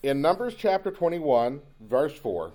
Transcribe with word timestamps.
In 0.00 0.22
Numbers 0.22 0.54
chapter 0.56 0.92
21, 0.92 1.60
verse 1.80 2.16
4, 2.16 2.52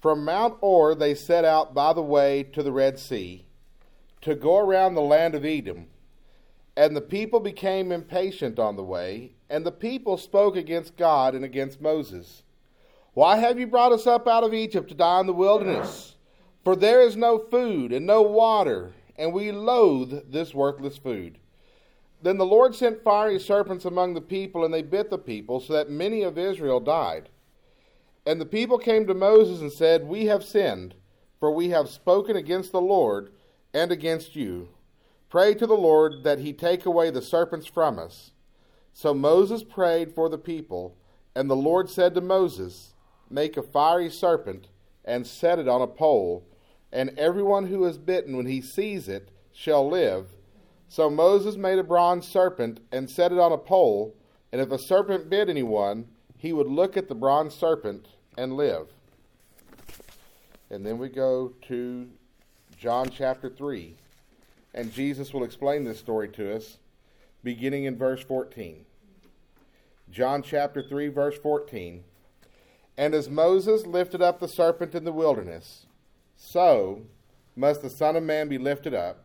from 0.00 0.24
Mount 0.24 0.54
Hor 0.60 0.94
they 0.94 1.14
set 1.14 1.44
out 1.44 1.74
by 1.74 1.92
the 1.92 2.00
way 2.00 2.42
to 2.42 2.62
the 2.62 2.72
Red 2.72 2.98
Sea 2.98 3.44
to 4.22 4.34
go 4.34 4.56
around 4.56 4.94
the 4.94 5.02
land 5.02 5.34
of 5.34 5.44
Edom. 5.44 5.88
And 6.74 6.96
the 6.96 7.02
people 7.02 7.38
became 7.38 7.92
impatient 7.92 8.58
on 8.58 8.76
the 8.76 8.82
way, 8.82 9.34
and 9.50 9.66
the 9.66 9.72
people 9.72 10.16
spoke 10.16 10.56
against 10.56 10.96
God 10.96 11.34
and 11.34 11.44
against 11.44 11.82
Moses. 11.82 12.44
Why 13.12 13.36
have 13.36 13.58
you 13.60 13.66
brought 13.66 13.92
us 13.92 14.06
up 14.06 14.26
out 14.26 14.42
of 14.42 14.54
Egypt 14.54 14.88
to 14.88 14.94
die 14.94 15.20
in 15.20 15.26
the 15.26 15.34
wilderness? 15.34 16.16
For 16.64 16.74
there 16.74 17.02
is 17.02 17.14
no 17.14 17.38
food 17.38 17.92
and 17.92 18.06
no 18.06 18.22
water, 18.22 18.92
and 19.18 19.34
we 19.34 19.52
loathe 19.52 20.32
this 20.32 20.54
worthless 20.54 20.96
food. 20.96 21.36
Then 22.22 22.38
the 22.38 22.46
Lord 22.46 22.74
sent 22.74 23.02
fiery 23.02 23.40
serpents 23.40 23.84
among 23.84 24.14
the 24.14 24.20
people, 24.20 24.64
and 24.64 24.72
they 24.72 24.82
bit 24.82 25.10
the 25.10 25.18
people, 25.18 25.58
so 25.60 25.72
that 25.72 25.90
many 25.90 26.22
of 26.22 26.38
Israel 26.38 26.78
died. 26.78 27.28
And 28.24 28.40
the 28.40 28.46
people 28.46 28.78
came 28.78 29.06
to 29.06 29.14
Moses 29.14 29.60
and 29.60 29.72
said, 29.72 30.04
We 30.04 30.26
have 30.26 30.44
sinned, 30.44 30.94
for 31.40 31.50
we 31.50 31.70
have 31.70 31.88
spoken 31.88 32.36
against 32.36 32.70
the 32.70 32.80
Lord 32.80 33.32
and 33.74 33.90
against 33.90 34.36
you. 34.36 34.68
Pray 35.28 35.54
to 35.54 35.66
the 35.66 35.74
Lord 35.74 36.22
that 36.22 36.38
he 36.38 36.52
take 36.52 36.86
away 36.86 37.10
the 37.10 37.22
serpents 37.22 37.66
from 37.66 37.98
us. 37.98 38.30
So 38.92 39.12
Moses 39.12 39.64
prayed 39.64 40.14
for 40.14 40.28
the 40.28 40.38
people, 40.38 40.96
and 41.34 41.50
the 41.50 41.56
Lord 41.56 41.90
said 41.90 42.14
to 42.14 42.20
Moses, 42.20 42.94
Make 43.28 43.56
a 43.56 43.62
fiery 43.62 44.10
serpent 44.10 44.68
and 45.04 45.26
set 45.26 45.58
it 45.58 45.66
on 45.66 45.82
a 45.82 45.86
pole, 45.86 46.46
and 46.92 47.18
everyone 47.18 47.66
who 47.66 47.84
is 47.86 47.98
bitten 47.98 48.36
when 48.36 48.46
he 48.46 48.60
sees 48.60 49.08
it 49.08 49.30
shall 49.52 49.88
live. 49.88 50.36
So 50.92 51.08
Moses 51.08 51.56
made 51.56 51.78
a 51.78 51.82
bronze 51.82 52.28
serpent 52.28 52.80
and 52.92 53.08
set 53.08 53.32
it 53.32 53.38
on 53.38 53.50
a 53.50 53.56
pole, 53.56 54.14
and 54.52 54.60
if 54.60 54.70
a 54.70 54.78
serpent 54.78 55.30
bit 55.30 55.48
anyone, 55.48 56.08
he 56.36 56.52
would 56.52 56.66
look 56.66 56.98
at 56.98 57.08
the 57.08 57.14
bronze 57.14 57.54
serpent 57.54 58.08
and 58.36 58.58
live. 58.58 58.88
And 60.68 60.84
then 60.84 60.98
we 60.98 61.08
go 61.08 61.54
to 61.68 62.10
John 62.76 63.08
chapter 63.08 63.48
3. 63.48 63.94
And 64.74 64.92
Jesus 64.92 65.32
will 65.32 65.44
explain 65.44 65.84
this 65.84 65.98
story 65.98 66.28
to 66.28 66.54
us 66.54 66.76
beginning 67.42 67.84
in 67.84 67.96
verse 67.96 68.22
14. 68.22 68.84
John 70.10 70.42
chapter 70.42 70.82
3, 70.86 71.08
verse 71.08 71.38
14. 71.38 72.04
And 72.98 73.14
as 73.14 73.30
Moses 73.30 73.86
lifted 73.86 74.20
up 74.20 74.40
the 74.40 74.46
serpent 74.46 74.94
in 74.94 75.04
the 75.04 75.12
wilderness, 75.12 75.86
so 76.36 77.04
must 77.56 77.80
the 77.80 77.88
Son 77.88 78.14
of 78.14 78.24
Man 78.24 78.50
be 78.50 78.58
lifted 78.58 78.92
up, 78.92 79.24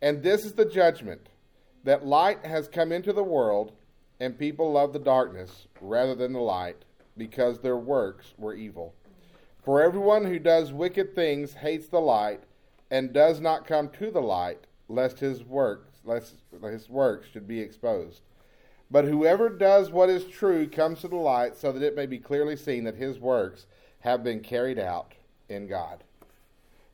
And 0.00 0.22
this 0.22 0.44
is 0.44 0.52
the 0.52 0.64
judgment 0.64 1.28
that 1.84 2.06
light 2.06 2.44
has 2.44 2.68
come 2.68 2.92
into 2.92 3.12
the 3.12 3.24
world, 3.24 3.72
and 4.20 4.38
people 4.38 4.72
love 4.72 4.92
the 4.92 4.98
darkness 4.98 5.66
rather 5.80 6.14
than 6.14 6.32
the 6.32 6.40
light, 6.40 6.84
because 7.16 7.58
their 7.58 7.76
works 7.76 8.34
were 8.36 8.54
evil. 8.54 8.94
For 9.64 9.82
everyone 9.82 10.24
who 10.24 10.38
does 10.38 10.72
wicked 10.72 11.14
things 11.14 11.54
hates 11.54 11.88
the 11.88 12.00
light 12.00 12.42
and 12.90 13.12
does 13.12 13.40
not 13.40 13.66
come 13.66 13.90
to 13.90 14.10
the 14.10 14.22
light, 14.22 14.66
lest 14.88 15.18
his 15.18 15.44
works, 15.44 15.98
lest 16.04 16.34
his 16.62 16.88
works 16.88 17.28
should 17.30 17.46
be 17.46 17.60
exposed. 17.60 18.22
But 18.90 19.04
whoever 19.04 19.50
does 19.50 19.90
what 19.90 20.08
is 20.08 20.24
true 20.24 20.66
comes 20.68 21.00
to 21.00 21.08
the 21.08 21.16
light, 21.16 21.56
so 21.56 21.72
that 21.72 21.82
it 21.82 21.96
may 21.96 22.06
be 22.06 22.18
clearly 22.18 22.56
seen 22.56 22.84
that 22.84 22.94
his 22.94 23.18
works 23.18 23.66
have 24.00 24.24
been 24.24 24.40
carried 24.40 24.78
out 24.78 25.12
in 25.48 25.66
God. 25.66 26.04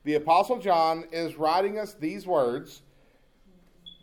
The 0.03 0.15
Apostle 0.15 0.59
John 0.59 1.05
is 1.11 1.37
writing 1.37 1.79
us 1.79 1.93
these 1.93 2.27
words, 2.27 2.81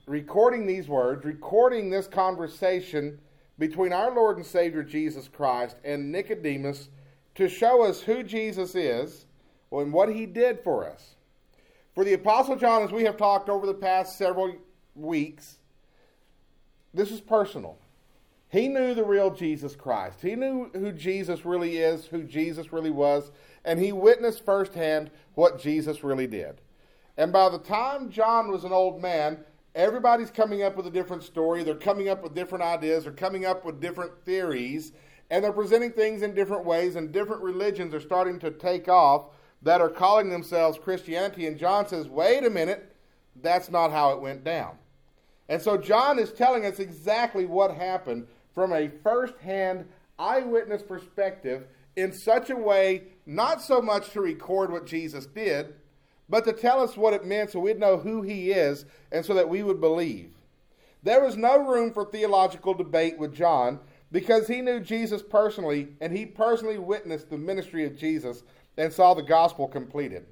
recording 0.06 0.66
these 0.66 0.88
words, 0.88 1.24
recording 1.24 1.90
this 1.90 2.06
conversation 2.06 3.18
between 3.58 3.92
our 3.92 4.14
Lord 4.14 4.36
and 4.36 4.46
Savior 4.46 4.82
Jesus 4.82 5.28
Christ 5.28 5.76
and 5.84 6.10
Nicodemus 6.10 6.88
to 7.34 7.48
show 7.48 7.84
us 7.84 8.00
who 8.00 8.22
Jesus 8.22 8.74
is 8.74 9.26
and 9.70 9.92
what 9.92 10.08
he 10.08 10.26
did 10.26 10.60
for 10.60 10.88
us. 10.88 11.14
For 11.94 12.04
the 12.04 12.14
Apostle 12.14 12.56
John, 12.56 12.82
as 12.82 12.90
we 12.90 13.04
have 13.04 13.16
talked 13.16 13.48
over 13.48 13.66
the 13.66 13.74
past 13.74 14.18
several 14.18 14.56
weeks, 14.94 15.58
this 16.92 17.10
is 17.10 17.20
personal. 17.20 17.78
He 18.48 18.68
knew 18.68 18.94
the 18.94 19.04
real 19.04 19.30
Jesus 19.30 19.74
Christ. 19.74 20.20
He 20.20 20.34
knew 20.34 20.70
who 20.74 20.92
Jesus 20.92 21.44
really 21.46 21.78
is, 21.78 22.04
who 22.06 22.22
Jesus 22.22 22.72
really 22.72 22.90
was, 22.90 23.30
and 23.64 23.78
he 23.78 23.92
witnessed 23.92 24.44
firsthand 24.44 25.10
what 25.34 25.60
Jesus 25.60 26.04
really 26.04 26.26
did. 26.26 26.60
And 27.16 27.32
by 27.32 27.48
the 27.48 27.58
time 27.58 28.10
John 28.10 28.50
was 28.50 28.64
an 28.64 28.72
old 28.72 29.00
man, 29.00 29.38
everybody's 29.74 30.30
coming 30.30 30.62
up 30.62 30.76
with 30.76 30.86
a 30.86 30.90
different 30.90 31.22
story. 31.22 31.62
They're 31.64 31.74
coming 31.74 32.08
up 32.08 32.22
with 32.22 32.34
different 32.34 32.64
ideas. 32.64 33.04
They're 33.04 33.12
coming 33.12 33.44
up 33.44 33.64
with 33.64 33.80
different 33.80 34.24
theories. 34.24 34.92
And 35.30 35.42
they're 35.42 35.52
presenting 35.52 35.92
things 35.92 36.22
in 36.22 36.34
different 36.34 36.66
ways, 36.66 36.94
and 36.94 37.10
different 37.10 37.42
religions 37.42 37.94
are 37.94 38.00
starting 38.00 38.38
to 38.40 38.50
take 38.50 38.88
off 38.88 39.26
that 39.62 39.80
are 39.80 39.88
calling 39.88 40.28
themselves 40.28 40.78
Christianity. 40.78 41.46
And 41.46 41.58
John 41.58 41.88
says, 41.88 42.08
wait 42.08 42.44
a 42.44 42.50
minute, 42.50 42.94
that's 43.40 43.70
not 43.70 43.92
how 43.92 44.10
it 44.10 44.20
went 44.20 44.44
down. 44.44 44.76
And 45.48 45.62
so 45.62 45.76
John 45.78 46.18
is 46.18 46.32
telling 46.32 46.66
us 46.66 46.78
exactly 46.78 47.46
what 47.46 47.74
happened 47.74 48.26
from 48.54 48.72
a 48.72 48.90
first 49.02 49.38
hand 49.38 49.86
eyewitness 50.18 50.82
perspective 50.82 51.66
in 51.96 52.12
such 52.12 52.50
a 52.50 52.56
way, 52.56 53.04
not 53.26 53.62
so 53.62 53.80
much 53.80 54.10
to 54.10 54.20
record 54.20 54.70
what 54.70 54.86
Jesus 54.86 55.26
did, 55.26 55.74
but 56.32 56.46
to 56.46 56.52
tell 56.54 56.80
us 56.80 56.96
what 56.96 57.12
it 57.12 57.26
meant 57.26 57.50
so 57.50 57.60
we'd 57.60 57.78
know 57.78 57.98
who 57.98 58.22
he 58.22 58.52
is 58.52 58.86
and 59.12 59.22
so 59.22 59.34
that 59.34 59.50
we 59.50 59.62
would 59.62 59.82
believe. 59.82 60.32
There 61.02 61.22
was 61.22 61.36
no 61.36 61.58
room 61.58 61.92
for 61.92 62.06
theological 62.06 62.72
debate 62.72 63.18
with 63.18 63.34
John 63.34 63.80
because 64.10 64.48
he 64.48 64.62
knew 64.62 64.80
Jesus 64.80 65.20
personally 65.20 65.88
and 66.00 66.10
he 66.10 66.24
personally 66.24 66.78
witnessed 66.78 67.28
the 67.28 67.36
ministry 67.36 67.84
of 67.84 67.98
Jesus 67.98 68.44
and 68.78 68.90
saw 68.90 69.12
the 69.12 69.22
gospel 69.22 69.68
completed. 69.68 70.24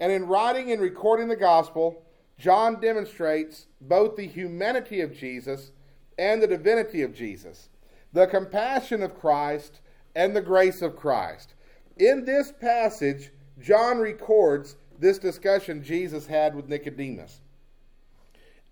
And 0.00 0.10
in 0.10 0.26
writing 0.26 0.72
and 0.72 0.80
recording 0.80 1.28
the 1.28 1.36
gospel, 1.36 2.02
John 2.38 2.80
demonstrates 2.80 3.66
both 3.82 4.16
the 4.16 4.26
humanity 4.26 5.02
of 5.02 5.14
Jesus 5.14 5.70
and 6.16 6.42
the 6.42 6.46
divinity 6.46 7.02
of 7.02 7.14
Jesus, 7.14 7.68
the 8.10 8.26
compassion 8.26 9.02
of 9.02 9.20
Christ 9.20 9.80
and 10.14 10.34
the 10.34 10.40
grace 10.40 10.80
of 10.80 10.96
Christ. 10.96 11.52
In 11.98 12.24
this 12.24 12.52
passage, 12.58 13.32
John 13.60 13.98
records 13.98 14.76
this 14.98 15.18
discussion 15.18 15.82
Jesus 15.82 16.26
had 16.26 16.54
with 16.54 16.68
Nicodemus. 16.68 17.40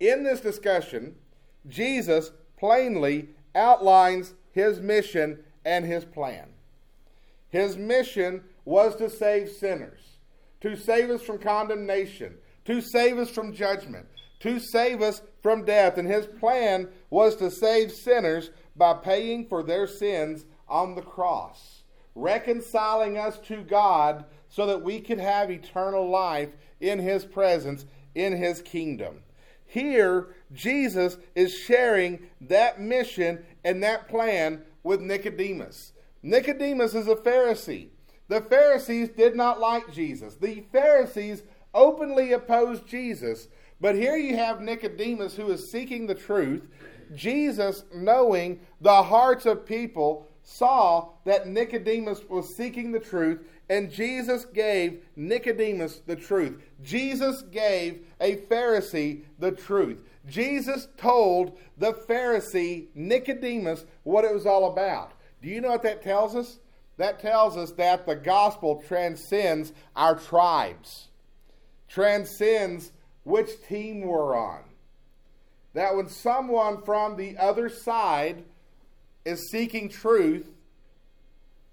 In 0.01 0.25
this 0.25 0.41
discussion, 0.41 1.15
Jesus 1.69 2.33
plainly 2.59 3.29
outlines 3.55 4.35
his 4.53 4.81
mission 4.81 5.39
and 5.65 5.85
his 5.85 6.05
plan. 6.05 6.49
His 7.49 7.77
mission 7.77 8.43
was 8.65 8.97
to 8.97 9.09
save 9.09 9.49
sinners, 9.51 10.01
to 10.61 10.77
save 10.77 11.11
us 11.11 11.23
from 11.23 11.39
condemnation, 11.39 12.35
to 12.65 12.81
save 12.81 13.19
us 13.19 13.31
from 13.31 13.53
judgment, 13.53 14.07
to 14.41 14.59
save 14.59 15.03
us 15.03 15.23
from 15.43 15.65
death. 15.65 15.97
And 15.97 16.09
his 16.09 16.27
plan 16.27 16.89
was 17.11 17.37
to 17.37 17.51
save 17.51 17.93
sinners 17.93 18.51
by 18.77 18.95
paying 18.95 19.47
for 19.47 19.63
their 19.63 19.87
sins 19.87 20.47
on 20.69 20.95
the 20.95 21.03
cross, 21.03 21.83
reconciling 22.15 23.19
us 23.19 23.39
to 23.47 23.63
God 23.63 24.25
so 24.55 24.67
that 24.67 24.83
we 24.83 25.01
could 25.01 25.19
have 25.19 25.51
eternal 25.51 26.09
life 26.09 26.51
in 26.81 27.01
his 27.01 27.25
presence, 27.25 27.87
in 28.15 28.37
his 28.37 28.63
kingdom. 28.63 29.19
Here, 29.67 30.29
Jesus 30.53 31.19
is 31.35 31.53
sharing 31.53 32.29
that 32.43 32.81
mission 32.81 33.45
and 33.65 33.83
that 33.83 34.09
plan 34.09 34.63
with 34.85 35.01
Nicodemus. 35.01 35.93
Nicodemus 36.23 36.95
is 36.95 37.09
a 37.09 37.17
Pharisee. 37.17 37.89
The 38.29 38.43
Pharisees 38.43 39.09
did 39.09 39.35
not 39.35 39.59
like 39.59 39.93
Jesus. 39.93 40.37
The 40.37 40.63
Pharisees 40.71 41.43
openly 41.75 42.33
opposed 42.33 42.87
Jesus. 42.87 43.49
But 43.81 43.97
here 43.97 44.17
you 44.17 44.37
have 44.37 44.61
Nicodemus 44.61 45.35
who 45.35 45.51
is 45.51 45.69
seeking 45.69 46.07
the 46.07 46.15
truth. 46.15 46.63
Jesus, 47.13 47.83
knowing 47.93 48.61
the 48.81 49.03
hearts 49.03 49.47
of 49.47 49.67
people, 49.67 50.29
saw 50.45 51.09
that 51.25 51.49
Nicodemus 51.49 52.23
was 52.29 52.55
seeking 52.55 52.93
the 52.93 53.01
truth, 53.01 53.41
and 53.69 53.91
Jesus 53.91 54.45
gave 54.45 55.03
Nicodemus 55.17 56.01
the 56.07 56.17
truth. 56.17 56.63
Jesus 56.83 57.43
gave 57.43 58.07
a 58.21 58.37
Pharisee 58.37 59.23
the 59.39 59.53
truth. 59.53 59.99
Jesus 60.29 60.89
told 60.97 61.59
the 61.79 61.93
Pharisee 61.93 62.87
Nicodemus 62.95 63.85
what 64.03 64.25
it 64.25 64.33
was 64.33 64.47
all 64.47 64.71
about. 64.71 65.13
Do 65.43 65.49
you 65.49 65.61
know 65.61 65.71
what 65.71 65.83
that 65.83 66.03
tells 66.03 66.35
us? 66.35 66.59
That 66.97 67.21
tells 67.21 67.57
us 67.57 67.73
that 67.73 68.07
the 68.07 68.15
gospel 68.15 68.83
transcends 68.87 69.73
our 69.97 70.15
tribes, 70.15 71.09
transcends 71.89 72.93
which 73.25 73.51
team 73.69 74.03
we're 74.03 74.37
on. 74.37 74.61
That 75.73 75.97
when 75.97 76.09
someone 76.09 76.83
from 76.83 77.17
the 77.17 77.37
other 77.37 77.69
side 77.69 78.45
is 79.25 79.51
seeking 79.51 79.89
truth, 79.89 80.49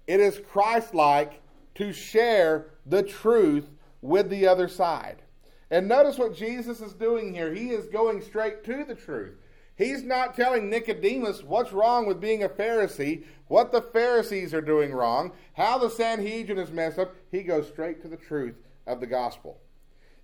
it 0.06 0.18
is 0.18 0.40
Christ 0.50 0.94
like 0.94 1.41
to 1.74 1.92
share 1.92 2.66
the 2.86 3.02
truth 3.02 3.68
with 4.00 4.28
the 4.28 4.46
other 4.46 4.68
side. 4.68 5.22
And 5.70 5.88
notice 5.88 6.18
what 6.18 6.36
Jesus 6.36 6.80
is 6.80 6.92
doing 6.92 7.32
here. 7.32 7.54
He 7.54 7.70
is 7.70 7.86
going 7.86 8.20
straight 8.20 8.62
to 8.64 8.84
the 8.84 8.94
truth. 8.94 9.36
He's 9.74 10.02
not 10.02 10.36
telling 10.36 10.68
Nicodemus 10.68 11.42
what's 11.42 11.72
wrong 11.72 12.06
with 12.06 12.20
being 12.20 12.42
a 12.42 12.48
Pharisee, 12.48 13.24
what 13.48 13.72
the 13.72 13.80
Pharisees 13.80 14.52
are 14.52 14.60
doing 14.60 14.92
wrong, 14.92 15.32
how 15.54 15.78
the 15.78 15.88
Sanhedrin 15.88 16.58
is 16.58 16.70
messed 16.70 16.98
up. 16.98 17.14
He 17.30 17.42
goes 17.42 17.68
straight 17.68 18.02
to 18.02 18.08
the 18.08 18.16
truth 18.16 18.56
of 18.86 19.00
the 19.00 19.06
gospel. 19.06 19.60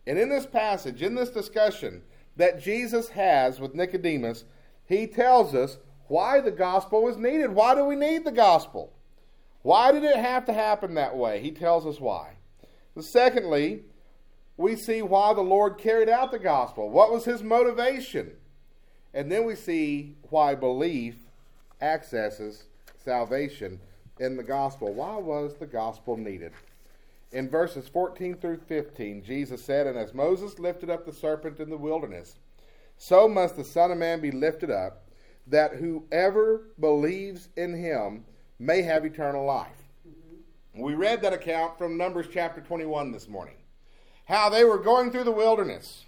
And 0.06 0.18
in 0.18 0.28
this 0.28 0.46
passage, 0.46 1.02
in 1.02 1.14
this 1.14 1.30
discussion 1.30 2.02
that 2.36 2.62
Jesus 2.62 3.08
has 3.08 3.58
with 3.58 3.74
Nicodemus, 3.74 4.44
he 4.84 5.06
tells 5.06 5.54
us 5.54 5.78
why 6.08 6.40
the 6.40 6.50
gospel 6.50 7.02
was 7.02 7.16
needed. 7.16 7.50
Why 7.50 7.74
do 7.74 7.84
we 7.84 7.96
need 7.96 8.24
the 8.24 8.32
gospel? 8.32 8.92
Why 9.62 9.92
did 9.92 10.04
it 10.04 10.16
have 10.16 10.44
to 10.46 10.52
happen 10.52 10.94
that 10.94 11.16
way? 11.16 11.40
He 11.40 11.50
tells 11.50 11.86
us 11.86 12.00
why. 12.00 12.34
secondly, 13.00 13.82
we 14.56 14.74
see 14.76 15.02
why 15.02 15.34
the 15.34 15.40
Lord 15.40 15.78
carried 15.78 16.08
out 16.08 16.32
the 16.32 16.38
gospel. 16.38 16.90
What 16.90 17.12
was 17.12 17.24
his 17.24 17.42
motivation? 17.42 18.32
And 19.14 19.30
then 19.30 19.44
we 19.44 19.54
see 19.54 20.16
why 20.30 20.54
belief 20.54 21.16
accesses 21.80 22.64
salvation 22.96 23.80
in 24.18 24.36
the 24.36 24.42
gospel. 24.42 24.92
Why 24.92 25.16
was 25.16 25.54
the 25.54 25.66
gospel 25.66 26.16
needed? 26.16 26.52
In 27.30 27.48
verses 27.48 27.88
14 27.88 28.36
through 28.36 28.60
15, 28.66 29.22
Jesus 29.22 29.64
said, 29.64 29.86
And 29.86 29.98
as 29.98 30.14
Moses 30.14 30.58
lifted 30.58 30.90
up 30.90 31.04
the 31.04 31.12
serpent 31.12 31.60
in 31.60 31.70
the 31.70 31.76
wilderness, 31.76 32.36
so 32.96 33.28
must 33.28 33.56
the 33.56 33.64
Son 33.64 33.92
of 33.92 33.98
Man 33.98 34.20
be 34.20 34.30
lifted 34.30 34.70
up, 34.70 35.04
that 35.46 35.76
whoever 35.76 36.64
believes 36.80 37.48
in 37.56 37.74
him 37.74 38.24
may 38.58 38.82
have 38.82 39.04
eternal 39.04 39.44
life. 39.44 39.68
Mm-hmm. 40.08 40.82
We 40.82 40.94
read 40.94 41.22
that 41.22 41.32
account 41.32 41.78
from 41.78 41.96
Numbers 41.96 42.26
chapter 42.32 42.60
21 42.60 43.12
this 43.12 43.28
morning 43.28 43.54
how 44.28 44.50
they 44.50 44.62
were 44.62 44.78
going 44.78 45.10
through 45.10 45.24
the 45.24 45.32
wilderness. 45.32 46.04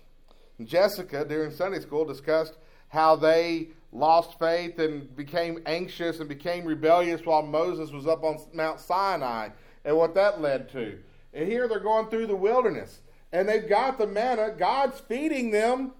Jessica, 0.63 1.25
during 1.25 1.51
Sunday 1.51 1.81
school, 1.81 2.05
discussed 2.05 2.59
how 2.89 3.17
they 3.17 3.69
lost 3.93 4.39
faith 4.39 4.79
and 4.79 5.17
became 5.17 5.59
anxious 5.65 6.21
and 6.21 6.29
became 6.29 6.67
rebellious 6.67 7.25
while 7.25 7.43
Moses 7.43 7.91
was 7.91 8.07
up 8.07 8.23
on 8.23 8.39
Mount 8.53 8.79
Sinai 8.79 9.49
and 9.87 9.97
what 9.97 10.15
that 10.15 10.41
led 10.41 10.69
to. 10.73 10.99
And 11.33 11.49
here 11.49 11.67
they're 11.67 11.81
going 11.81 12.09
through 12.09 12.27
the 12.27 12.37
wilderness 12.37 13.01
and 13.33 13.49
they've 13.49 13.69
got 13.69 13.97
the 13.97 14.07
manna, 14.07 14.51
God's 14.51 15.01
feeding 15.01 15.51
them, 15.51 15.93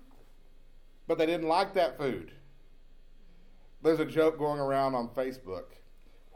but 1.07 1.17
they 1.17 1.27
didn't 1.27 1.49
like 1.49 1.73
that 1.75 1.97
food. 1.97 2.33
There's 3.83 4.01
a 4.01 4.05
joke 4.05 4.39
going 4.39 4.61
around 4.61 4.95
on 4.95 5.09
Facebook 5.09 5.65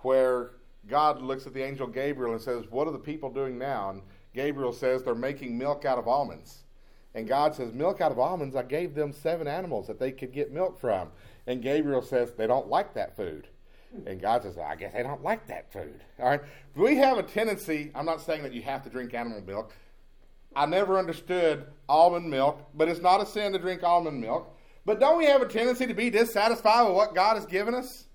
where 0.05 0.53
God 0.87 1.23
looks 1.23 1.47
at 1.47 1.55
the 1.55 1.63
angel 1.63 1.87
Gabriel 1.87 2.33
and 2.33 2.41
says, 2.41 2.65
What 2.71 2.87
are 2.87 2.93
the 2.93 2.99
people 2.99 3.31
doing 3.31 3.59
now? 3.59 3.91
And 3.91 4.03
Gabriel 4.35 4.73
says 4.73 5.03
they're 5.03 5.15
making 5.15 5.57
milk 5.57 5.85
out 5.85 5.99
of 5.99 6.09
almonds. 6.09 6.65
And 7.15 7.29
God 7.29 7.55
says, 7.55 7.73
Milk 7.73 8.01
out 8.01 8.13
of 8.13 8.19
almonds, 8.19 8.57
I 8.57 8.63
gave 8.63 8.95
them 8.95 9.13
seven 9.13 9.47
animals 9.47 9.87
that 9.87 9.99
they 9.99 10.13
could 10.13 10.33
get 10.33 10.53
milk 10.53 10.79
from. 10.79 11.09
And 11.47 11.63
Gabriel 11.63 12.03
says, 12.03 12.33
They 12.33 12.47
don't 12.47 12.69
like 12.69 12.95
that 12.95 13.17
food. 13.17 13.49
And 14.07 14.21
God 14.21 14.43
says, 14.43 14.59
I 14.59 14.75
guess 14.75 14.93
they 14.93 15.03
don't 15.03 15.23
like 15.23 15.47
that 15.47 15.73
food. 15.73 16.01
All 16.19 16.27
right. 16.27 16.41
We 16.75 16.97
have 16.97 17.19
a 17.19 17.23
tendency, 17.23 17.93
I'm 17.95 18.07
not 18.07 18.21
saying 18.21 18.43
that 18.43 18.53
you 18.53 18.63
have 18.63 18.83
to 18.83 18.91
drink 18.91 19.15
animal 19.15 19.41
milk. 19.41 19.73
I 20.57 20.67
never 20.67 20.99
understood 20.99 21.67
almond 21.89 22.29
milk, 22.29 22.61
but 22.75 22.89
it's 22.89 23.01
not 23.01 23.21
a 23.21 23.27
sin 23.27 23.53
to 23.53 23.59
drink 23.59 23.83
almond 23.83 24.21
milk. 24.21 24.57
But 24.85 25.01
don't 25.01 25.19
we 25.19 25.27
have 25.27 25.43
a 25.43 25.49
tendency 25.49 25.87
to 25.87 25.95
be 25.95 26.11
dissatisfied 26.11 26.87
with 26.87 26.97
what 26.97 27.15
God 27.15 27.37
has 27.37 27.47
given 27.47 27.75
us? 27.75 28.07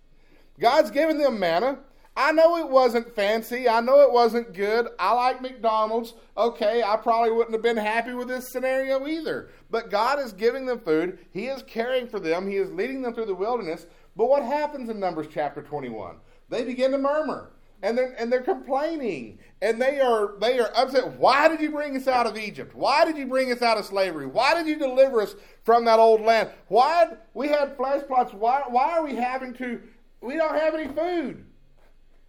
God's 0.59 0.91
given 0.91 1.17
them 1.17 1.39
manna. 1.39 1.79
I 2.15 2.33
know 2.33 2.57
it 2.57 2.69
wasn't 2.69 3.15
fancy. 3.15 3.69
I 3.69 3.79
know 3.79 4.01
it 4.01 4.11
wasn't 4.11 4.53
good. 4.53 4.87
I 4.99 5.13
like 5.13 5.41
McDonald's. 5.41 6.15
Okay, 6.35 6.83
I 6.83 6.97
probably 6.97 7.31
wouldn't 7.31 7.53
have 7.53 7.61
been 7.61 7.77
happy 7.77 8.13
with 8.13 8.27
this 8.27 8.51
scenario 8.51 9.07
either. 9.07 9.49
But 9.71 9.89
God 9.89 10.19
is 10.19 10.33
giving 10.33 10.65
them 10.65 10.79
food. 10.79 11.19
He 11.31 11.45
is 11.47 11.63
caring 11.63 12.07
for 12.07 12.19
them. 12.19 12.49
He 12.49 12.57
is 12.57 12.71
leading 12.71 13.01
them 13.01 13.13
through 13.13 13.27
the 13.27 13.35
wilderness. 13.35 13.87
But 14.17 14.29
what 14.29 14.43
happens 14.43 14.89
in 14.89 14.99
Numbers 14.99 15.27
chapter 15.33 15.61
21? 15.61 16.17
They 16.49 16.65
begin 16.65 16.91
to 16.91 16.97
murmur 16.97 17.51
and 17.81 17.97
they're 17.97 18.13
and 18.19 18.31
they're 18.31 18.41
complaining 18.41 19.39
and 19.61 19.81
they 19.81 19.99
are 19.99 20.37
they 20.39 20.59
are 20.59 20.71
upset. 20.75 21.13
Why 21.13 21.47
did 21.47 21.61
you 21.61 21.71
bring 21.71 21.95
us 21.95 22.07
out 22.07 22.27
of 22.27 22.37
Egypt? 22.37 22.75
Why 22.75 23.05
did 23.05 23.17
you 23.17 23.27
bring 23.27 23.51
us 23.51 23.61
out 23.61 23.77
of 23.77 23.85
slavery? 23.85 24.25
Why 24.25 24.53
did 24.53 24.67
you 24.67 24.77
deliver 24.77 25.21
us 25.21 25.35
from 25.63 25.85
that 25.85 25.99
old 25.99 26.21
land? 26.21 26.49
Why 26.67 27.13
we 27.33 27.47
had 27.47 27.77
flesh 27.77 28.03
pots? 28.07 28.33
Why 28.33 28.63
why 28.67 28.97
are 28.97 29.03
we 29.03 29.15
having 29.15 29.53
to? 29.55 29.81
We 30.21 30.35
don't 30.35 30.55
have 30.55 30.73
any 30.75 30.87
food 30.87 31.45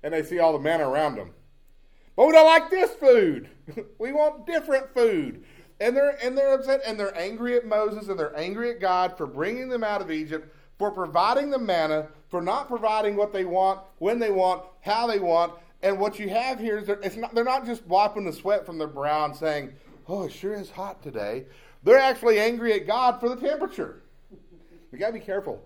and 0.03 0.15
they 0.15 0.23
see 0.23 0.39
all 0.39 0.53
the 0.53 0.59
manna 0.59 0.89
around 0.89 1.17
them. 1.17 1.33
But 2.17 2.27
we 2.27 2.33
don't 2.33 2.47
like 2.47 2.71
this 2.71 2.91
food. 2.93 3.49
we 3.99 4.13
want 4.13 4.47
different 4.47 4.93
food. 4.95 5.45
And 5.81 5.97
they're 5.97 6.19
and 6.23 6.37
they're 6.37 6.53
upset 6.53 6.83
and 6.87 7.01
they're 7.01 7.17
angry 7.17 7.57
at 7.57 7.67
Moses 7.67 8.09
and 8.09 8.19
they're 8.19 8.37
angry 8.39 8.71
at 8.71 8.81
God 8.81 9.17
for 9.17 9.27
bringing 9.27 9.69
them 9.69 9.83
out 9.83 10.03
of 10.03 10.11
Egypt, 10.11 10.55
for 10.79 10.91
providing 10.91 11.51
the 11.51 11.59
manna, 11.59 12.09
for 12.29 12.43
not 12.43 12.69
providing 12.69 13.17
what 13.17 13.33
they 13.33 13.45
want, 13.45 13.81
when 13.99 14.19
they 14.19 14.31
want, 14.31 14.65
how 14.83 15.07
they 15.07 15.19
want. 15.19 15.55
And 15.83 15.99
what 15.99 16.19
you 16.19 16.29
have 16.29 16.61
here 16.61 16.79
is 16.79 16.87
they're, 16.87 17.01
not, 17.17 17.35
they're 17.35 17.45
not 17.45 17.65
just 17.65 17.87
wiping 17.87 18.27
the 18.27 18.33
sweat 18.33 18.67
from 18.67 18.77
their 18.77 18.87
brow 18.87 19.25
and 19.25 19.35
saying, 19.35 19.73
"Oh, 20.07 20.25
it 20.25 20.33
sure 20.33 20.53
is 20.53 20.71
hot 20.71 21.03
today." 21.03 21.47
They're 21.83 21.97
actually 21.97 22.39
angry 22.39 22.75
at 22.75 22.87
God 22.87 23.19
for 23.19 23.31
the 23.31 23.37
temperature. 23.37 24.03
We 24.93 24.99
got 24.99 25.07
to 25.07 25.13
be 25.15 25.21
careful. 25.21 25.63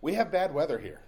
We 0.00 0.14
have 0.14 0.30
bad 0.30 0.54
weather 0.54 0.78
here. 0.78 1.00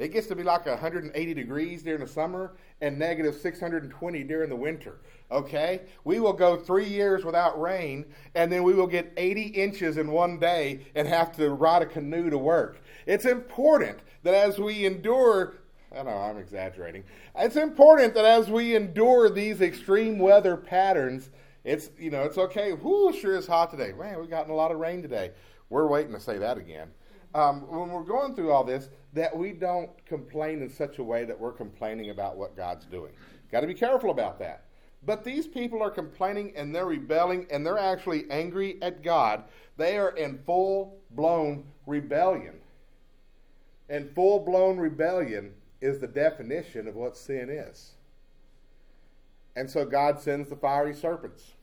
It 0.00 0.14
gets 0.14 0.28
to 0.28 0.34
be 0.34 0.42
like 0.42 0.64
180 0.64 1.34
degrees 1.34 1.82
during 1.82 2.00
the 2.00 2.06
summer 2.06 2.56
and 2.80 2.98
negative 2.98 3.34
620 3.34 4.24
during 4.24 4.48
the 4.48 4.56
winter. 4.56 5.00
Okay? 5.30 5.82
We 6.04 6.20
will 6.20 6.32
go 6.32 6.56
three 6.56 6.88
years 6.88 7.22
without 7.22 7.60
rain, 7.60 8.06
and 8.34 8.50
then 8.50 8.62
we 8.62 8.72
will 8.72 8.86
get 8.86 9.12
80 9.18 9.42
inches 9.42 9.98
in 9.98 10.10
one 10.10 10.38
day 10.38 10.86
and 10.94 11.06
have 11.06 11.36
to 11.36 11.50
ride 11.50 11.82
a 11.82 11.86
canoe 11.86 12.30
to 12.30 12.38
work. 12.38 12.80
It's 13.04 13.26
important 13.26 13.98
that 14.22 14.32
as 14.32 14.58
we 14.58 14.86
endure, 14.86 15.56
I 15.94 16.02
know 16.02 16.10
I'm 16.10 16.38
exaggerating. 16.38 17.04
It's 17.36 17.56
important 17.56 18.14
that 18.14 18.24
as 18.24 18.48
we 18.48 18.74
endure 18.74 19.28
these 19.28 19.60
extreme 19.60 20.18
weather 20.18 20.56
patterns, 20.56 21.28
it's 21.62 21.90
you 21.98 22.10
know 22.10 22.22
it's 22.22 22.38
okay. 22.38 22.72
Whoo, 22.72 23.12
sure 23.12 23.36
is 23.36 23.46
hot 23.46 23.70
today. 23.70 23.92
Man, 23.92 24.18
we've 24.18 24.30
gotten 24.30 24.50
a 24.50 24.56
lot 24.56 24.70
of 24.70 24.78
rain 24.78 25.02
today. 25.02 25.32
We're 25.68 25.86
waiting 25.88 26.14
to 26.14 26.20
say 26.20 26.38
that 26.38 26.56
again 26.56 26.88
um, 27.34 27.62
when 27.68 27.90
we're 27.90 28.02
going 28.02 28.34
through 28.34 28.50
all 28.50 28.64
this, 28.64 28.88
that 29.12 29.36
we 29.36 29.52
don't 29.52 29.90
complain 30.06 30.62
in 30.62 30.70
such 30.70 30.98
a 30.98 31.04
way 31.04 31.24
that 31.24 31.38
we're 31.38 31.52
complaining 31.52 32.10
about 32.10 32.36
what 32.36 32.56
God's 32.56 32.86
doing. 32.86 33.12
Got 33.50 33.60
to 33.60 33.66
be 33.66 33.74
careful 33.74 34.10
about 34.10 34.38
that. 34.38 34.64
But 35.04 35.24
these 35.24 35.46
people 35.46 35.82
are 35.82 35.90
complaining 35.90 36.52
and 36.56 36.74
they're 36.74 36.86
rebelling 36.86 37.46
and 37.50 37.64
they're 37.64 37.78
actually 37.78 38.30
angry 38.30 38.78
at 38.82 39.02
God. 39.02 39.44
They 39.76 39.96
are 39.96 40.10
in 40.10 40.38
full 40.44 40.98
blown 41.12 41.64
rebellion. 41.86 42.60
And 43.88 44.14
full 44.14 44.40
blown 44.40 44.76
rebellion 44.76 45.54
is 45.80 45.98
the 45.98 46.06
definition 46.06 46.86
of 46.86 46.94
what 46.96 47.16
sin 47.16 47.48
is. 47.48 47.92
And 49.56 49.68
so 49.68 49.84
God 49.84 50.20
sends 50.20 50.48
the 50.48 50.56
fiery 50.56 50.94
serpents. 50.94 51.54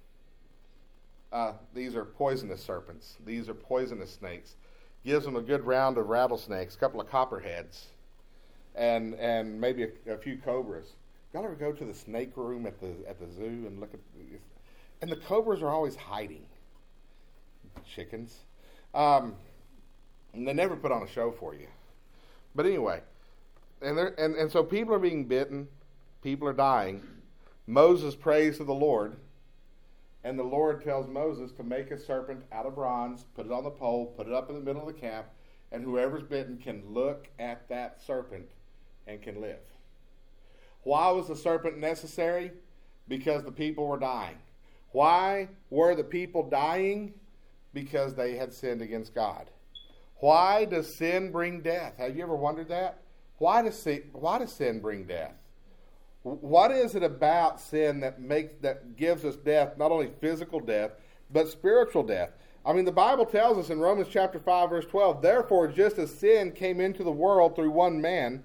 Uh, 1.31 1.53
these 1.73 1.95
are 1.95 2.05
poisonous 2.05 2.63
serpents, 2.63 3.17
these 3.25 3.49
are 3.49 3.53
poisonous 3.53 4.13
snakes 4.13 4.55
gives 5.07 5.23
them 5.23 5.37
a 5.37 5.41
good 5.41 5.65
round 5.65 5.97
of 5.97 6.09
rattlesnakes, 6.09 6.75
a 6.75 6.77
couple 6.77 6.99
of 6.99 7.09
copperheads, 7.09 7.85
and 8.75 9.15
and 9.15 9.59
maybe 9.59 9.83
a, 9.83 10.13
a 10.13 10.17
few 10.17 10.37
cobras. 10.37 10.95
Y'all 11.33 11.45
ever 11.45 11.55
go 11.55 11.71
to 11.71 11.85
the 11.85 11.93
snake 11.93 12.35
room 12.35 12.67
at 12.67 12.77
the 12.81 12.93
at 13.07 13.17
the 13.17 13.31
zoo 13.31 13.63
and 13.65 13.79
look 13.79 13.93
at? 13.93 14.01
And 15.01 15.09
the 15.09 15.15
cobras 15.15 15.61
are 15.61 15.69
always 15.69 15.95
hiding. 15.95 16.45
Chickens. 17.85 18.35
Um, 18.93 19.35
and 20.33 20.45
they 20.45 20.53
never 20.53 20.75
put 20.75 20.91
on 20.91 21.03
a 21.03 21.07
show 21.07 21.31
for 21.31 21.55
you. 21.55 21.67
But 22.53 22.65
anyway, 22.65 23.01
and, 23.81 23.97
and, 23.97 24.35
and 24.35 24.51
so 24.51 24.63
people 24.63 24.93
are 24.93 24.99
being 24.99 25.25
bitten, 25.25 25.67
people 26.21 26.47
are 26.47 26.53
dying. 26.53 27.01
Moses 27.67 28.15
prays 28.15 28.57
to 28.57 28.63
the 28.63 28.73
Lord 28.73 29.15
and 30.27 30.37
the 30.37 30.43
Lord 30.43 30.83
tells 30.83 31.07
Moses 31.07 31.53
to 31.53 31.63
make 31.63 31.89
a 31.89 31.97
serpent 31.97 32.43
out 32.51 32.65
of 32.65 32.75
bronze, 32.75 33.23
put 33.33 33.45
it 33.45 33.51
on 33.53 33.63
the 33.63 33.69
pole, 33.69 34.07
put 34.17 34.27
it 34.27 34.33
up 34.33 34.49
in 34.49 34.55
the 34.55 34.61
middle 34.61 34.85
of 34.85 34.93
the 34.93 34.99
camp, 34.99 35.25
and 35.71 35.81
whoever's 35.81 36.23
bitten 36.23 36.57
can 36.57 36.83
look 36.89 37.29
at 37.39 37.69
that 37.69 38.01
serpent 38.05 38.49
and 39.07 39.21
can 39.21 39.39
live. 39.39 39.61
Why 40.83 41.11
was 41.11 41.29
the 41.29 41.35
serpent 41.37 41.77
necessary? 41.77 42.51
Because 43.07 43.45
the 43.45 43.53
people 43.53 43.87
were 43.87 43.99
dying. 43.99 44.35
Why 44.91 45.47
were 45.69 45.95
the 45.95 46.03
people 46.03 46.49
dying? 46.49 47.13
Because 47.73 48.13
they 48.13 48.35
had 48.35 48.53
sinned 48.53 48.81
against 48.81 49.15
God. 49.15 49.49
Why 50.17 50.65
does 50.65 50.93
sin 50.93 51.31
bring 51.31 51.61
death? 51.61 51.93
Have 51.99 52.17
you 52.17 52.23
ever 52.23 52.35
wondered 52.35 52.67
that? 52.67 52.99
Why 53.37 53.61
does 53.61 53.79
sin, 53.79 54.03
why 54.11 54.39
does 54.39 54.51
sin 54.51 54.81
bring 54.81 55.05
death? 55.05 55.35
What 56.35 56.71
is 56.71 56.95
it 56.95 57.03
about 57.03 57.61
sin 57.61 58.01
that 58.01 58.19
makes 58.19 58.53
that 58.61 58.95
gives 58.95 59.23
us 59.23 59.35
death, 59.37 59.77
not 59.77 59.91
only 59.91 60.11
physical 60.19 60.59
death, 60.59 60.91
but 61.31 61.47
spiritual 61.47 62.03
death? 62.03 62.31
I 62.65 62.73
mean, 62.73 62.85
the 62.85 62.91
Bible 62.91 63.25
tells 63.25 63.57
us 63.57 63.69
in 63.69 63.79
Romans 63.79 64.09
chapter 64.11 64.39
5, 64.39 64.69
verse 64.69 64.85
12, 64.85 65.21
therefore, 65.21 65.69
just 65.69 65.97
as 65.97 66.13
sin 66.13 66.51
came 66.51 66.81
into 66.81 67.01
the 67.01 67.11
world 67.11 67.55
through 67.55 67.71
one 67.71 68.01
man, 68.01 68.43